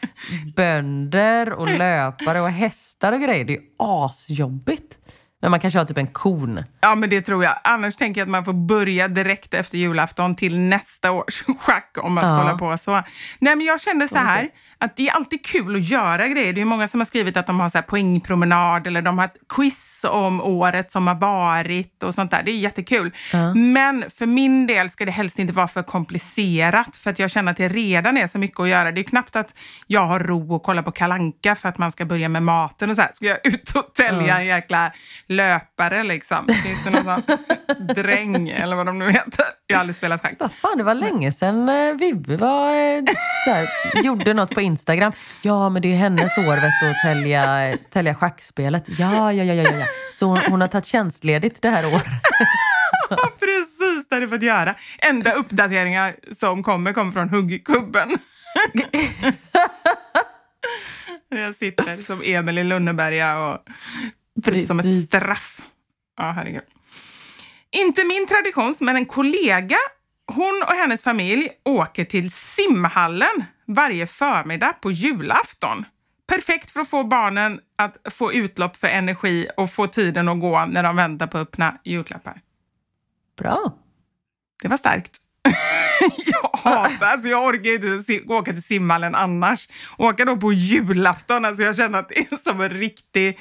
bönder 0.57 1.53
och 1.53 1.71
löpare 1.79 2.41
och 2.41 2.51
hästar 2.51 3.13
och 3.13 3.21
grejer. 3.21 3.45
Det 3.45 3.53
är 3.53 3.61
ju 3.61 3.63
asjobbigt. 3.79 4.95
Men 5.43 5.51
man 5.51 5.61
kanske 5.61 5.79
har 5.79 5.85
typ 5.87 5.99
en 5.99 6.07
kon. 6.07 6.65
Ja, 6.81 6.95
men 6.95 7.11
det 7.11 7.21
tror 7.23 7.45
jag. 7.45 7.55
Annars 7.65 7.97
tänker 7.97 8.21
jag 8.21 8.27
att 8.27 8.31
man 8.31 8.45
får 8.45 8.53
börja 8.53 9.09
direkt 9.09 9.55
efter 9.55 9.79
julafton 9.79 10.35
till 10.37 10.59
nästa 10.59 11.11
års 11.13 11.43
schack 11.61 11.97
om 12.03 12.13
man 12.13 12.25
ska 12.25 12.29
Ja. 12.31 12.37
hålla 12.37 12.59
på 12.59 12.79
så. 12.79 12.93
Nej, 13.39 13.57
men 13.57 13.61
jag 13.67 13.81
kände 13.81 14.09
så 14.09 14.19
här, 14.19 14.49
att 14.79 14.97
det 14.97 15.09
är 15.09 15.13
alltid 15.13 15.45
kul 15.47 15.77
att 15.77 15.89
göra 15.89 16.29
grejer. 16.29 16.53
Det 16.53 16.61
är 16.61 16.65
många 16.65 16.89
som 16.89 17.01
har 17.01 17.05
skrivit 17.05 17.37
att 17.37 17.47
de 17.47 17.61
har 17.61 17.69
så 17.69 17.79
här 17.79 17.83
poängpromenad 17.83 18.87
eller 18.87 19.03
de 19.03 19.19
har 19.19 19.25
ett 19.25 19.37
quiz 19.49 19.98
om 20.05 20.41
året 20.41 20.93
som 20.93 21.07
har 21.07 21.15
varit 21.15 22.03
och 22.03 22.15
sånt 22.15 22.31
där. 22.31 22.43
Det 22.43 22.51
är 22.51 22.57
jättekul. 22.57 23.11
Men 23.55 24.05
för 24.19 24.27
min 24.27 24.67
del 24.67 24.91
ska 24.91 25.05
det 25.05 25.11
helst 25.11 25.39
inte 25.39 25.53
vara 25.53 25.69
för 25.69 25.83
komplicerat 25.83 26.97
för 26.97 27.11
att 27.11 27.19
jag 27.19 27.31
känner 27.31 27.53
att 27.53 27.59
det 27.59 27.69
redan 27.69 28.17
är 28.17 28.27
så 28.27 28.39
mycket 28.39 28.61
att 28.61 28.69
göra. 28.69 28.93
Det 28.93 29.01
är 29.01 29.05
knappt 29.05 29.37
att 29.37 29.55
jag 29.87 30.07
har 30.07 30.21
ro 30.21 30.57
att 30.57 30.63
kolla 30.63 30.83
på 30.83 30.93
Kalanka 30.93 31.55
för 31.55 31.69
att 31.69 31.79
man 31.79 31.93
ska 31.93 32.05
börja 32.05 32.29
med 32.29 32.43
maten 32.43 32.91
och 32.91 32.97
så 32.97 33.03
här. 33.03 33.11
Ska 33.13 33.27
jag 33.27 33.47
ut 33.47 33.71
och 33.77 33.95
tälja 33.95 34.39
en 34.39 34.47
jäkla 34.47 34.93
löpare 35.27 36.03
liksom? 36.03 36.47
Finns 36.47 36.85
det 36.85 36.91
någon 36.91 37.05
sån 37.05 37.87
dräng 37.95 38.49
eller 38.49 38.77
vad 38.77 38.87
de 38.87 38.99
nu 38.99 39.11
heter? 39.11 39.45
Jag 39.67 39.77
har 39.77 39.81
aldrig 39.81 39.97
spelat 39.97 40.23
schack. 40.23 40.35
Vad 40.39 40.53
fan, 40.53 40.79
det 40.79 40.85
var 40.85 40.95
länge 40.95 41.33
sedan 41.33 41.69
eh, 41.69 41.95
Vivi 41.95 42.37
var, 42.37 42.71
eh, 42.71 43.03
så 43.45 43.51
här, 43.51 43.69
gjorde 44.05 44.35
något 44.35 44.55
på 44.55 44.61
Instagram. 44.61 45.13
Ja, 45.43 45.69
men 45.69 45.83
det 45.83 45.93
är 45.93 45.97
hennes 45.97 46.39
år 46.39 46.55
vet 46.55 46.73
du, 46.83 46.91
att 46.91 47.03
tälja, 47.03 47.77
tälja 47.91 48.15
schackspelet. 48.15 48.85
Ja, 48.99 49.33
ja, 49.33 49.45
ja, 49.45 49.55
ja, 49.55 49.71
ja. 49.79 49.87
Så 50.15 50.27
hon, 50.27 50.39
hon 50.39 50.61
har 50.61 50.69
tagit 50.69 50.87
tjänstledigt 50.87 51.63
det 51.63 51.71
här 51.71 51.87
året. 51.87 52.05
Precis 53.41 54.09
det 54.09 54.15
hade 54.15 54.25
jag 54.25 54.31
fått 54.31 54.43
göra. 54.43 54.75
Enda 54.99 55.33
uppdateringar 55.33 56.17
som 56.33 56.63
kommer 56.63 56.93
kommer 56.93 57.13
från 57.13 57.29
huggkubben. 57.29 58.19
Jag 61.31 61.55
sitter 61.55 61.97
som 61.97 62.23
Emil 62.25 62.59
i 62.59 62.65
Lönneberga 62.65 63.39
och 63.39 63.59
typ 64.45 64.67
som 64.67 64.81
ett 64.81 65.07
straff. 65.07 65.61
Ja, 66.17 66.31
herregud. 66.31 66.63
Inte 67.71 68.05
min 68.05 68.27
tradition, 68.27 68.75
men 68.81 68.97
en 68.97 69.07
kollega, 69.07 69.77
hon 70.27 70.63
och 70.69 70.75
hennes 70.75 71.03
familj 71.03 71.49
åker 71.65 72.05
till 72.05 72.33
simhallen 72.33 73.45
varje 73.67 74.07
förmiddag 74.07 74.73
på 74.73 74.91
julafton. 74.91 75.85
Perfekt 76.29 76.71
för 76.71 76.81
att 76.81 76.89
få 76.89 77.05
barnen 77.05 77.61
att 77.77 77.97
få 78.11 78.33
utlopp 78.33 78.77
för 78.77 78.89
energi 78.89 79.49
och 79.57 79.71
få 79.71 79.87
tiden 79.87 80.29
att 80.29 80.41
gå 80.41 80.65
när 80.65 80.83
de 80.83 80.97
väntar 80.97 81.27
på 81.27 81.39
öppna 81.39 81.79
julklappar. 81.85 82.41
Bra. 83.39 83.75
Det 84.63 84.69
var 84.69 84.77
starkt. 84.77 85.17
jag 86.27 86.51
hatar, 86.53 87.07
alltså 87.07 87.29
jag 87.29 87.47
orkar 87.47 87.71
inte 87.71 88.33
åka 88.33 88.53
till 88.53 88.63
simhallen 88.63 89.15
annars. 89.15 89.69
Åka 89.99 90.25
då 90.25 90.37
på 90.37 90.53
julafton, 90.53 91.45
alltså 91.45 91.63
jag 91.63 91.77
känner 91.77 91.99
att 91.99 92.09
det 92.09 92.19
är 92.19 92.37
som 92.37 92.61
en 92.61 92.71
riktig... 92.71 93.39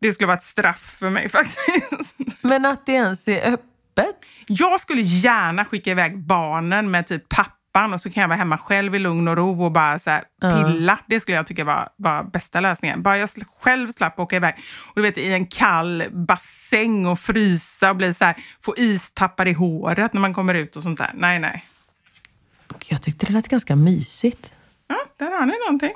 Det 0.00 0.12
skulle 0.12 0.26
vara 0.26 0.36
ett 0.36 0.42
straff 0.42 0.96
för 0.98 1.10
mig 1.10 1.28
faktiskt. 1.28 2.16
Men 2.40 2.66
att 2.66 2.86
det 2.86 2.92
ens 2.92 3.28
är 3.28 3.52
öppet? 3.52 4.16
Jag 4.46 4.80
skulle 4.80 5.00
gärna 5.00 5.64
skicka 5.64 5.90
iväg 5.90 6.18
barnen 6.18 6.90
med 6.90 7.06
typ 7.06 7.28
pappan 7.72 7.94
och 7.94 8.00
så 8.00 8.10
kan 8.10 8.20
jag 8.20 8.28
vara 8.28 8.38
hemma 8.38 8.58
själv 8.58 8.94
i 8.94 8.98
lugn 8.98 9.28
och 9.28 9.36
ro 9.36 9.64
och 9.64 9.72
bara 9.72 9.98
så 9.98 10.20
pilla. 10.40 10.98
Det 11.06 11.20
skulle 11.20 11.36
jag 11.36 11.46
tycka 11.46 11.64
var, 11.64 11.88
var 11.96 12.22
bästa 12.22 12.60
lösningen. 12.60 13.02
Bara 13.02 13.18
jag 13.18 13.28
själv 13.60 13.88
slapp 13.88 14.18
åka 14.18 14.36
iväg 14.36 14.54
och 14.86 14.92
du 14.96 15.02
vet, 15.02 15.18
i 15.18 15.32
en 15.32 15.46
kall 15.46 16.04
bassäng 16.10 17.06
och 17.06 17.18
frysa 17.18 17.90
och 17.90 17.96
bli 17.96 18.14
så 18.14 18.24
här, 18.24 18.36
få 18.60 18.74
istappar 18.76 19.48
i 19.48 19.52
håret 19.52 20.12
när 20.12 20.20
man 20.20 20.34
kommer 20.34 20.54
ut 20.54 20.76
och 20.76 20.82
sånt 20.82 20.98
där. 20.98 21.10
Nej, 21.14 21.38
nej. 21.38 21.64
Jag 22.88 23.02
tyckte 23.02 23.26
det 23.26 23.32
lät 23.32 23.48
ganska 23.48 23.76
mysigt. 23.76 24.54
Ja, 24.88 24.96
där 25.16 25.38
har 25.38 25.46
ni 25.46 25.54
någonting. 25.66 25.92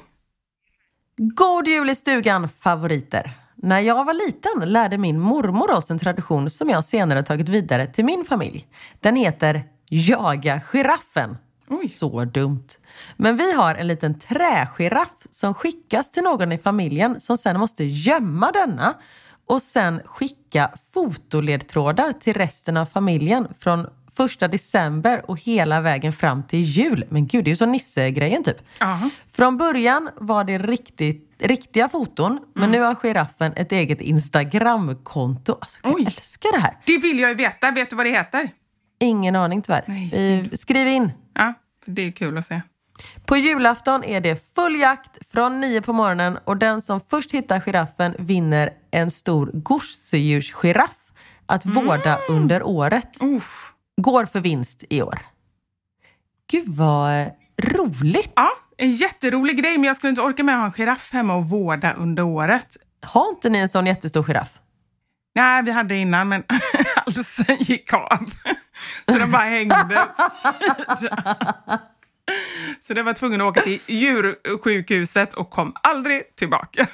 God 1.17 1.69
jul 1.69 1.91
i 1.91 1.95
stugan, 1.95 2.49
favoriter! 2.49 3.31
När 3.57 3.81
jag 3.81 4.05
var 4.05 4.15
liten 4.15 4.73
lärde 4.73 4.99
min 4.99 5.21
mormor 5.21 5.71
oss 5.71 5.91
en 5.91 5.99
tradition 5.99 6.51
som 6.51 6.71
jag 6.71 6.85
senare 6.85 7.23
tagit 7.23 7.49
vidare 7.49 7.87
till 7.87 8.05
min 8.05 8.25
familj. 8.25 8.67
Den 9.01 9.17
heter 9.17 9.63
Jaga 9.89 10.61
giraffen. 10.61 11.37
Så 11.77 12.25
dumt. 12.25 12.67
Men 13.17 13.37
vi 13.37 13.53
har 13.53 13.75
en 13.75 13.87
liten 13.87 14.19
trägiraff 14.19 15.17
som 15.31 15.55
skickas 15.55 16.11
till 16.11 16.23
någon 16.23 16.53
i 16.53 16.59
familjen 16.59 17.21
som 17.21 17.39
sen 17.39 17.61
måste 17.61 17.85
gömma 17.85 18.53
denna. 18.53 18.95
och 19.47 19.63
sen 19.63 20.01
skicka 20.05 20.71
fotoledtrådar 20.93 22.13
till 22.13 22.35
resten 22.35 22.77
av 22.77 22.87
familjen 22.87 23.49
från 23.59 23.87
första 24.17 24.49
december 24.49 25.31
och 25.31 25.41
hela 25.41 25.81
vägen 25.81 26.13
fram 26.13 26.43
till 26.43 26.61
jul. 26.61 27.05
Men 27.11 27.27
gud, 27.27 27.45
det 27.45 27.49
är 27.49 27.53
ju 27.53 27.57
som 27.57 27.73
Nisse-grejen 27.73 28.45
typ. 28.45 28.57
Ja. 28.81 29.11
Från 29.33 29.57
början 29.57 30.11
var 30.17 30.45
det 30.45 30.59
riktigt, 30.59 31.35
riktiga 31.39 31.89
foton, 31.89 32.41
men 32.55 32.71
nu 32.71 32.81
har 32.81 32.95
giraffen 32.95 33.53
ett 33.57 33.73
eget 33.73 34.01
Instagramkonto. 34.01 35.59
Alltså, 35.61 35.81
jag 35.83 35.95
Oj. 35.95 36.05
älskar 36.07 36.53
det 36.53 36.59
här. 36.59 36.79
Det 36.87 36.99
vill 36.99 37.19
jag 37.19 37.29
ju 37.31 37.35
veta. 37.37 37.71
Vet 37.71 37.91
du 37.91 37.97
vad 37.97 38.07
det 38.07 38.11
heter? 38.11 38.51
Ingen 39.01 39.37
aning 39.37 39.63
tyvärr. 39.63 39.85
Vi, 39.87 40.57
skriv 40.57 40.89
in. 40.89 41.13
Ja, 41.35 41.55
det 41.87 42.03
är 42.03 42.13
kul 42.13 42.39
att 42.39 42.47
se. 42.47 42.63
På 43.27 43.37
julafton 43.37 44.05
är 44.05 44.21
det 44.21 44.55
full 44.55 44.81
jakt 44.81 45.33
från 45.33 45.61
nio 45.61 45.83
på 45.83 45.93
morgonen 45.93 46.39
och 46.45 46.57
den 46.57 46.83
som 46.83 47.01
först 47.01 47.33
hittar 47.33 47.61
giraffen 47.61 48.15
vinner 48.19 48.71
en 48.91 49.11
stor 49.11 49.51
gosedjursgiraff 49.53 50.97
att 51.47 51.67
vårda 51.67 52.19
under 52.29 52.63
året. 52.63 53.19
Går 53.97 54.27
för 54.27 54.41
vinst 54.41 54.85
i 54.91 55.03
år. 55.03 55.19
Gud 56.51 56.69
vad 56.69 57.31
roligt! 57.63 58.33
Ja, 58.37 58.49
en 58.77 58.93
jätterolig 58.93 59.63
grej, 59.63 59.79
men 59.79 59.85
jag 59.85 59.97
skulle 59.97 60.09
inte 60.09 60.23
orka 60.23 60.45
med 60.45 60.55
att 60.55 60.61
ha 60.61 60.67
en 60.67 60.73
giraff 60.73 61.13
hemma 61.13 61.35
och 61.35 61.49
vårda 61.49 61.93
under 61.93 62.23
året. 62.23 62.77
Har 63.03 63.29
inte 63.29 63.51
ni 63.51 63.59
en 63.59 63.69
sån 63.69 63.87
jättestor 63.87 64.23
giraff? 64.23 64.59
Nej, 65.35 65.63
vi 65.63 65.71
hade 65.71 65.97
innan, 65.97 66.29
men 66.29 66.43
halsen 66.97 67.57
gick 67.61 67.93
av. 67.93 68.33
Så 69.07 69.13
den 69.19 69.31
bara 69.33 69.43
hängde. 69.43 69.99
Så 72.87 72.95
det 72.95 73.03
var 73.03 73.13
tvungen 73.13 73.41
att 73.41 73.47
åka 73.47 73.61
till 73.61 73.79
djursjukhuset 73.87 75.35
och 75.35 75.51
kom 75.51 75.73
aldrig 75.83 76.37
tillbaka. 76.37 76.87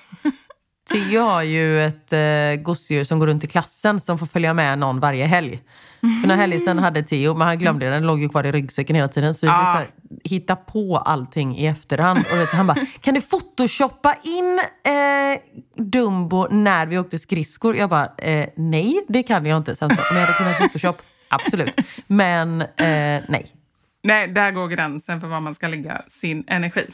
Theo 0.92 1.20
har 1.22 1.42
ju 1.42 1.84
ett 1.84 2.12
eh, 2.12 2.62
gosedjur 2.62 3.04
som 3.04 3.18
går 3.18 3.26
runt 3.26 3.44
i 3.44 3.46
klassen 3.46 4.00
som 4.00 4.18
får 4.18 4.26
följa 4.26 4.54
med 4.54 4.78
någon 4.78 5.00
varje 5.00 5.26
helg. 5.26 5.60
För 6.00 6.28
några 6.28 6.40
helger 6.40 6.58
sedan 6.58 6.78
hade 6.78 7.02
Theo, 7.02 7.34
men 7.34 7.46
han 7.46 7.58
glömde 7.58 7.84
den, 7.86 7.92
den 7.94 8.06
låg 8.06 8.20
ju 8.20 8.28
kvar 8.28 8.44
i 8.46 8.52
ryggsäcken 8.52 8.96
hela 8.96 9.08
tiden. 9.08 9.34
Så 9.34 9.46
vi 9.46 9.50
Ah. 9.52 9.64
så 9.64 9.70
här, 9.78 9.86
hitta 10.24 10.56
på 10.56 10.96
allting 10.98 11.58
i 11.58 11.66
efterhand. 11.66 12.18
Och 12.32 12.38
vet, 12.38 12.50
han 12.52 12.66
bara, 12.66 12.86
kan 13.00 13.14
du 13.14 13.20
photoshoppa 13.20 14.14
in 14.22 14.60
eh, 14.84 15.40
Dumbo 15.84 16.46
när 16.50 16.86
vi 16.86 16.98
åkte 16.98 17.18
skridskor? 17.18 17.76
Jag 17.76 17.90
bara, 17.90 18.08
eh, 18.18 18.48
nej 18.56 19.04
det 19.08 19.22
kan 19.22 19.46
jag 19.46 19.56
inte. 19.56 19.76
Sen 19.76 19.90
så, 19.96 20.00
om 20.10 20.16
jag 20.16 20.20
hade 20.26 20.32
kunnat 20.38 20.58
photoshop, 20.58 21.02
absolut. 21.30 21.76
Men 22.06 22.60
eh, 22.62 23.22
nej. 23.28 23.54
Nej, 24.02 24.28
där 24.28 24.50
går 24.52 24.68
gränsen 24.68 25.20
för 25.20 25.28
var 25.28 25.40
man 25.40 25.54
ska 25.54 25.68
lägga 25.68 26.02
sin 26.08 26.44
energi. 26.46 26.86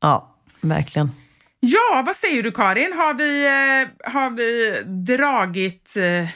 Ja, 0.00 0.36
verkligen. 0.60 1.10
Ja, 1.60 2.02
vad 2.06 2.16
säger 2.16 2.42
du 2.42 2.52
Karin? 2.52 2.92
Har 2.92 3.14
vi, 3.14 3.44
eh, 3.46 4.12
har 4.12 4.30
vi 4.30 4.82
dragit 5.16 5.96
eh, 5.96 6.28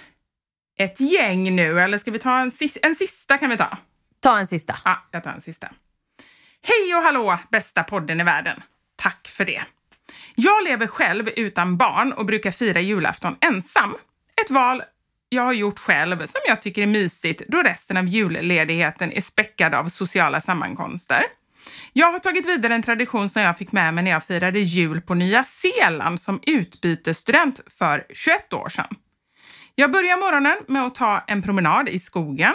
ett 0.78 1.00
gäng 1.00 1.56
nu 1.56 1.80
eller 1.80 1.98
ska 1.98 2.10
vi 2.10 2.18
ta 2.18 2.38
en, 2.40 2.50
sis- 2.50 2.78
en 2.82 2.94
sista 2.94 3.38
kan 3.38 3.50
vi 3.50 3.56
ta? 3.56 3.76
Ta 4.20 4.38
en 4.38 4.46
sista. 4.46 4.76
Ja, 4.84 4.96
jag 5.10 5.24
tar 5.24 5.30
en 5.32 5.40
sista. 5.40 5.68
Hej 6.62 6.94
och 6.96 7.02
hallå, 7.02 7.38
bästa 7.50 7.82
podden 7.84 8.20
i 8.20 8.24
världen. 8.24 8.62
Tack 8.96 9.28
för 9.28 9.44
det. 9.44 9.62
Jag 10.34 10.64
lever 10.64 10.86
själv 10.86 11.28
utan 11.36 11.76
barn 11.76 12.12
och 12.12 12.26
brukar 12.26 12.50
fira 12.50 12.80
julafton 12.80 13.36
ensam. 13.40 13.94
Ett 14.44 14.50
val 14.50 14.82
jag 15.28 15.42
har 15.42 15.52
gjort 15.52 15.78
själv 15.78 16.26
som 16.26 16.40
jag 16.48 16.62
tycker 16.62 16.82
är 16.82 16.86
mysigt 16.86 17.42
då 17.48 17.62
resten 17.62 17.96
av 17.96 18.06
julledigheten 18.06 19.12
är 19.12 19.20
späckad 19.20 19.74
av 19.74 19.88
sociala 19.88 20.40
sammankomster. 20.40 21.22
Jag 21.92 22.12
har 22.12 22.18
tagit 22.18 22.46
vidare 22.46 22.74
en 22.74 22.82
tradition 22.82 23.28
som 23.28 23.42
jag 23.42 23.58
fick 23.58 23.72
med 23.72 23.94
mig 23.94 24.04
när 24.04 24.10
jag 24.10 24.24
firade 24.24 24.60
jul 24.60 25.00
på 25.00 25.14
Nya 25.14 25.44
Zeeland 25.44 26.20
som 26.20 26.40
utbytesstudent 26.46 27.60
för 27.66 28.06
21 28.14 28.52
år 28.52 28.68
sedan. 28.68 28.96
Jag 29.74 29.92
börjar 29.92 30.16
morgonen 30.16 30.56
med 30.66 30.82
att 30.82 30.94
ta 30.94 31.24
en 31.26 31.42
promenad 31.42 31.88
i 31.88 31.98
skogen. 31.98 32.54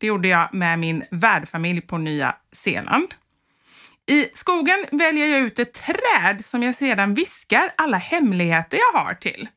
Det 0.00 0.06
gjorde 0.06 0.28
jag 0.28 0.54
med 0.54 0.78
min 0.78 1.04
värdfamilj 1.10 1.80
på 1.80 1.98
Nya 1.98 2.36
Zeeland. 2.52 3.14
I 4.10 4.26
skogen 4.34 4.86
väljer 4.92 5.26
jag 5.26 5.40
ut 5.40 5.58
ett 5.58 5.72
träd 5.72 6.44
som 6.44 6.62
jag 6.62 6.74
sedan 6.74 7.14
viskar 7.14 7.72
alla 7.76 7.96
hemligheter 7.96 8.78
jag 8.92 9.00
har 9.00 9.14
till. 9.14 9.48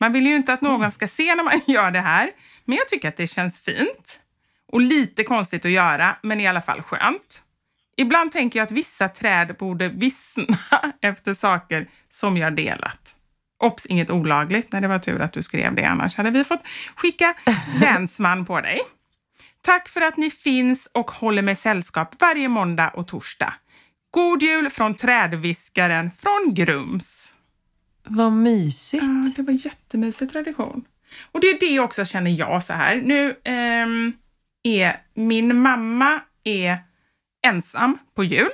Man 0.00 0.12
vill 0.12 0.26
ju 0.26 0.36
inte 0.36 0.52
att 0.52 0.60
någon 0.60 0.90
ska 0.90 1.08
se 1.08 1.34
när 1.34 1.44
man 1.44 1.60
gör 1.66 1.90
det 1.90 2.00
här, 2.00 2.30
men 2.64 2.76
jag 2.76 2.88
tycker 2.88 3.08
att 3.08 3.16
det 3.16 3.26
känns 3.26 3.60
fint. 3.60 4.20
Och 4.72 4.80
lite 4.80 5.24
konstigt 5.24 5.64
att 5.64 5.70
göra, 5.70 6.16
men 6.22 6.40
i 6.40 6.46
alla 6.46 6.62
fall 6.62 6.82
skönt. 6.82 7.42
Ibland 7.96 8.32
tänker 8.32 8.58
jag 8.58 8.66
att 8.66 8.72
vissa 8.72 9.08
träd 9.08 9.56
borde 9.58 9.88
vissna 9.88 10.58
efter 11.00 11.34
saker 11.34 11.88
som 12.10 12.36
jag 12.36 12.56
delat. 12.56 13.16
Ops, 13.62 13.86
inget 13.86 14.10
olagligt. 14.10 14.72
Nej, 14.72 14.82
det 14.82 14.88
var 14.88 14.98
tur 14.98 15.20
att 15.20 15.32
du 15.32 15.42
skrev 15.42 15.74
det, 15.74 15.84
annars 15.84 16.16
hade 16.16 16.30
vi 16.30 16.44
fått 16.44 16.66
skicka 16.94 17.34
länsman 17.80 18.46
på 18.46 18.60
dig. 18.60 18.80
Tack 19.62 19.88
för 19.88 20.00
att 20.00 20.16
ni 20.16 20.30
finns 20.30 20.88
och 20.94 21.10
håller 21.10 21.42
mig 21.42 21.56
sällskap 21.56 22.14
varje 22.20 22.48
måndag 22.48 22.88
och 22.88 23.08
torsdag. 23.08 23.54
God 24.10 24.42
jul 24.42 24.70
från 24.70 24.94
trädviskaren 24.94 26.10
från 26.10 26.54
Grums. 26.54 27.34
Vad 28.10 28.32
mysigt. 28.32 29.04
Ja, 29.04 29.32
det 29.36 29.42
var 29.42 29.52
jättemysig 29.52 30.32
tradition. 30.32 30.84
Och 31.32 31.40
det 31.40 31.46
är 31.46 31.60
det 31.60 31.80
också 31.80 32.04
känner 32.04 32.30
jag 32.30 32.64
så 32.64 32.72
här. 32.72 32.96
Nu 32.96 33.36
ehm, 33.44 34.12
är 34.62 34.96
min 35.14 35.60
mamma 35.60 36.20
är 36.44 36.78
ensam 37.46 37.98
på 38.14 38.24
jul 38.24 38.50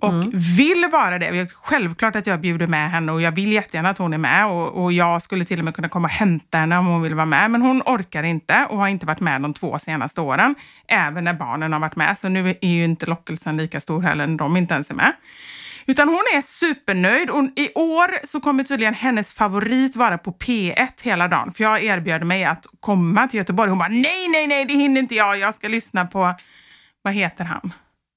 och 0.00 0.34
vill 0.58 0.88
vara 0.92 1.18
det. 1.18 1.52
Självklart 1.52 2.16
att 2.16 2.26
jag 2.26 2.40
bjuder 2.40 2.66
med 2.66 2.90
henne 2.90 3.12
och 3.12 3.22
jag 3.22 3.32
vill 3.32 3.52
jättegärna 3.52 3.90
att 3.90 3.98
hon 3.98 4.12
är 4.12 4.18
med 4.18 4.46
och, 4.46 4.84
och 4.84 4.92
jag 4.92 5.22
skulle 5.22 5.44
till 5.44 5.58
och 5.58 5.64
med 5.64 5.74
kunna 5.74 5.88
komma 5.88 6.08
och 6.08 6.12
hämta 6.12 6.58
henne 6.58 6.78
om 6.78 6.86
hon 6.86 7.02
vill 7.02 7.14
vara 7.14 7.26
med. 7.26 7.50
Men 7.50 7.62
hon 7.62 7.82
orkar 7.82 8.22
inte 8.22 8.66
och 8.70 8.78
har 8.78 8.88
inte 8.88 9.06
varit 9.06 9.20
med 9.20 9.42
de 9.42 9.54
två 9.54 9.78
senaste 9.78 10.20
åren, 10.20 10.54
även 10.86 11.24
när 11.24 11.34
barnen 11.34 11.72
har 11.72 11.80
varit 11.80 11.96
med. 11.96 12.18
Så 12.18 12.28
nu 12.28 12.56
är 12.60 12.68
ju 12.68 12.84
inte 12.84 13.06
lockelsen 13.06 13.56
lika 13.56 13.80
stor 13.80 14.02
heller 14.02 14.26
när 14.26 14.38
de 14.38 14.56
inte 14.56 14.74
ens 14.74 14.90
är 14.90 14.94
med. 14.94 15.12
Utan 15.90 16.08
hon 16.08 16.22
är 16.34 16.40
supernöjd 16.40 17.30
och 17.30 17.44
i 17.56 17.72
år 17.74 18.26
så 18.26 18.40
kommer 18.40 18.64
tydligen 18.64 18.94
hennes 18.94 19.32
favorit 19.32 19.96
vara 19.96 20.18
på 20.18 20.32
P1 20.32 20.88
hela 21.02 21.28
dagen. 21.28 21.52
För 21.52 21.64
jag 21.64 21.84
erbjöd 21.84 22.24
mig 22.24 22.44
att 22.44 22.66
komma 22.80 23.28
till 23.28 23.38
Göteborg. 23.38 23.68
Hon 23.70 23.78
bara 23.78 23.88
nej, 23.88 24.28
nej, 24.32 24.46
nej, 24.46 24.64
det 24.64 24.74
hinner 24.74 25.00
inte 25.00 25.14
jag. 25.14 25.38
Jag 25.38 25.54
ska 25.54 25.68
lyssna 25.68 26.06
på, 26.06 26.34
vad 27.02 27.14
heter 27.14 27.44
han? 27.44 27.72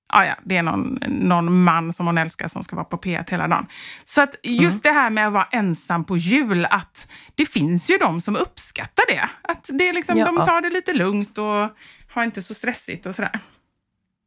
Ah, 0.10 0.26
ja, 0.26 0.36
det 0.44 0.58
är 0.58 0.64
någon, 0.64 1.00
någon 1.08 1.64
man 1.64 1.94
som 1.94 2.06
hon 2.06 2.18
älskar 2.18 2.48
som 2.48 2.64
ska 2.64 2.76
vara 2.76 2.86
på 2.86 2.98
P1 2.98 3.32
hela 3.32 3.48
dagen. 3.48 3.68
Så 4.04 4.22
att 4.22 4.36
just 4.44 4.84
det 4.84 4.92
här 4.92 5.10
med 5.10 5.28
att 5.28 5.34
vara 5.34 5.48
ensam 5.52 6.04
på 6.06 6.18
jul, 6.18 6.66
att 6.66 7.12
det 7.36 7.46
finns 7.46 7.90
ju 7.90 7.98
de 7.98 8.22
som 8.22 8.36
uppskattar 8.36 9.04
det. 9.08 9.30
Att 9.42 9.70
det 9.74 9.90
är 9.90 9.94
liksom, 9.94 10.18
Ja. 10.18 10.26
de 10.26 10.36
tar 10.36 10.62
det 10.62 10.70
lite 10.70 10.94
lugnt 10.94 11.38
och 11.38 11.70
har 12.14 12.24
inte 12.24 12.42
så 12.42 12.54
stressigt 12.54 13.06
och 13.06 13.16
sådär. 13.16 13.40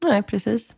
Nej, 0.04 0.22
precis. 0.22 0.74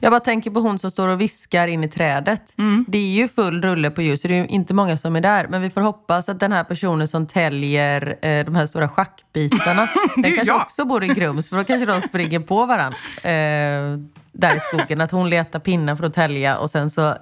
Jag 0.00 0.12
bara 0.12 0.20
tänker 0.20 0.50
på 0.50 0.60
hon 0.60 0.78
som 0.78 0.90
står 0.90 1.08
och 1.08 1.20
viskar 1.20 1.68
in 1.68 1.84
i 1.84 1.88
trädet. 1.88 2.54
Det 2.88 2.98
är 2.98 3.14
ju 3.14 3.28
full 3.28 3.62
rulle 3.62 3.90
på 3.90 4.02
ljus, 4.02 4.20
så 4.22 4.28
det 4.28 4.34
är 4.34 4.38
ju 4.38 4.46
inte 4.46 4.74
många 4.74 4.96
som 4.96 5.16
är 5.16 5.20
där. 5.20 5.46
Men 5.48 5.62
vi 5.62 5.70
får 5.70 5.80
hoppas 5.80 6.28
att 6.28 6.40
den 6.40 6.52
här 6.52 6.64
personen 6.64 7.08
som 7.08 7.26
täljer 7.26 8.18
eh, 8.22 8.44
de 8.44 8.54
här 8.54 8.66
stora 8.66 8.88
schackbitarna, 8.88 9.88
den 10.16 10.22
kanske 10.36 10.46
jag. 10.46 10.60
också 10.62 10.84
bor 10.84 11.04
i 11.04 11.08
Grums, 11.08 11.48
för 11.48 11.56
då 11.56 11.64
kanske 11.64 11.86
de 11.86 12.00
springer 12.00 12.40
på 12.40 12.66
varandra 12.66 12.98
eh, 13.22 13.98
där 14.32 14.56
i 14.56 14.60
skogen. 14.60 15.00
Att 15.00 15.10
hon 15.10 15.30
letar 15.30 15.58
pinnar 15.58 15.96
för 15.96 16.04
att 16.04 16.14
tälja 16.14 16.58
och 16.58 16.70
sen 16.70 16.90
så 16.90 17.14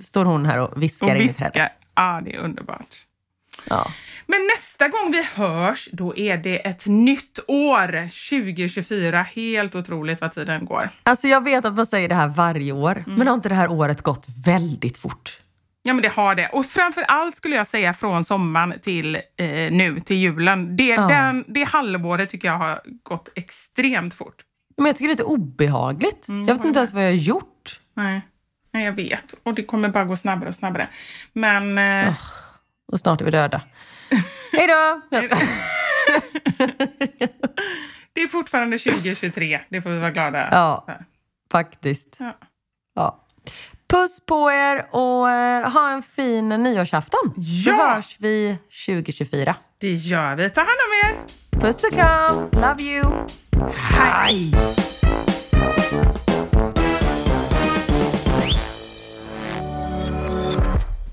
står 0.00 0.24
hon 0.24 0.46
här 0.46 0.58
och 0.58 0.82
viskar 0.82 1.06
Och 1.06 1.12
in 1.12 1.18
i 1.18 1.22
viska. 1.22 1.50
trädet. 1.50 1.72
Ja, 1.94 2.20
det 2.24 2.34
är 2.34 2.38
underbart. 2.38 2.86
Ja. 3.64 3.90
Men 4.26 4.46
nästa 4.56 4.88
gång 4.88 5.10
vi 5.12 5.22
hörs, 5.34 5.88
då 5.92 6.16
är 6.16 6.36
det 6.36 6.66
ett 6.66 6.86
nytt 6.86 7.38
år, 7.48 8.08
2024. 8.40 9.22
Helt 9.22 9.74
otroligt 9.74 10.20
vad 10.20 10.32
tiden 10.32 10.64
går. 10.64 10.90
Alltså 11.02 11.28
jag 11.28 11.44
vet 11.44 11.64
att 11.64 11.74
man 11.76 11.86
säger 11.86 12.08
det 12.08 12.14
här 12.14 12.28
varje 12.28 12.72
år, 12.72 13.04
men 13.06 13.26
har 13.26 13.34
inte 13.34 13.48
det 13.48 13.54
här 13.54 13.70
året 13.70 14.02
gått 14.02 14.26
väldigt 14.46 14.98
fort? 14.98 15.38
Ja, 15.82 15.92
men 15.94 16.02
det 16.02 16.08
har 16.08 16.34
det. 16.34 16.48
Och 16.48 16.66
framför 16.66 17.02
allt 17.02 17.36
skulle 17.36 17.56
jag 17.56 17.66
säga 17.66 17.94
från 17.94 18.24
sommaren 18.24 18.74
till 18.82 19.14
eh, 19.16 19.22
nu, 19.70 20.00
till 20.00 20.16
julen. 20.16 20.76
Det, 20.76 20.84
Ja. 20.88 21.08
den, 21.08 21.44
det 21.48 21.62
halvåret 21.64 22.30
tycker 22.30 22.48
jag 22.48 22.58
har 22.58 22.80
gått 23.02 23.28
extremt 23.34 24.14
fort. 24.14 24.42
Men 24.76 24.86
jag 24.86 24.96
tycker 24.96 25.08
det 25.08 25.12
är 25.12 25.14
lite 25.14 25.22
obehagligt. 25.24 26.26
jag 26.28 26.54
vet 26.54 26.64
inte 26.64 26.78
ens 26.78 26.92
vad 26.92 27.02
jag 27.02 27.08
har 27.08 27.14
gjort. 27.14 27.80
Nej. 27.96 28.20
Nej, 28.72 28.84
jag 28.84 28.92
vet. 28.92 29.34
Och 29.42 29.54
det 29.54 29.62
kommer 29.62 29.88
bara 29.88 30.04
gå 30.04 30.16
snabbare 30.16 30.48
och 30.48 30.54
snabbare. 30.54 30.88
Men... 31.32 31.78
Eh, 31.78 32.14
Och 32.92 33.00
snart 33.00 33.20
är 33.20 33.24
vi 33.24 33.30
döda. 33.30 33.60
Hej 34.52 34.66
då! 34.66 35.00
Det 38.14 38.22
är 38.22 38.28
fortfarande 38.28 38.78
2023. 38.78 39.60
Det 39.70 39.82
får 39.82 39.90
vi 39.90 39.98
vara 39.98 40.10
glada 40.10 40.48
Ja, 40.50 40.84
för. 40.86 41.04
faktiskt. 41.52 42.16
Ja. 42.20 42.38
Ja. 42.94 43.18
Puss 43.88 44.26
på 44.26 44.50
er 44.50 44.86
och 44.90 45.30
eh, 45.30 45.70
ha 45.72 45.90
en 45.90 46.02
fin 46.02 46.48
nyårsafton. 46.48 47.34
Så 47.64 47.70
Ja! 47.70 47.94
hörs 47.94 48.16
vi 48.20 48.58
2024. 48.86 49.54
Det 49.80 49.94
gör 49.94 50.34
vi. 50.36 50.50
Ta 50.50 50.60
hand 50.60 50.70
om 50.70 51.10
er! 51.10 51.16
Puss 51.60 51.84
och 51.84 51.92
kram! 51.92 52.48
Love 52.52 52.82
you! 52.82 53.04
Hej! 53.76 54.52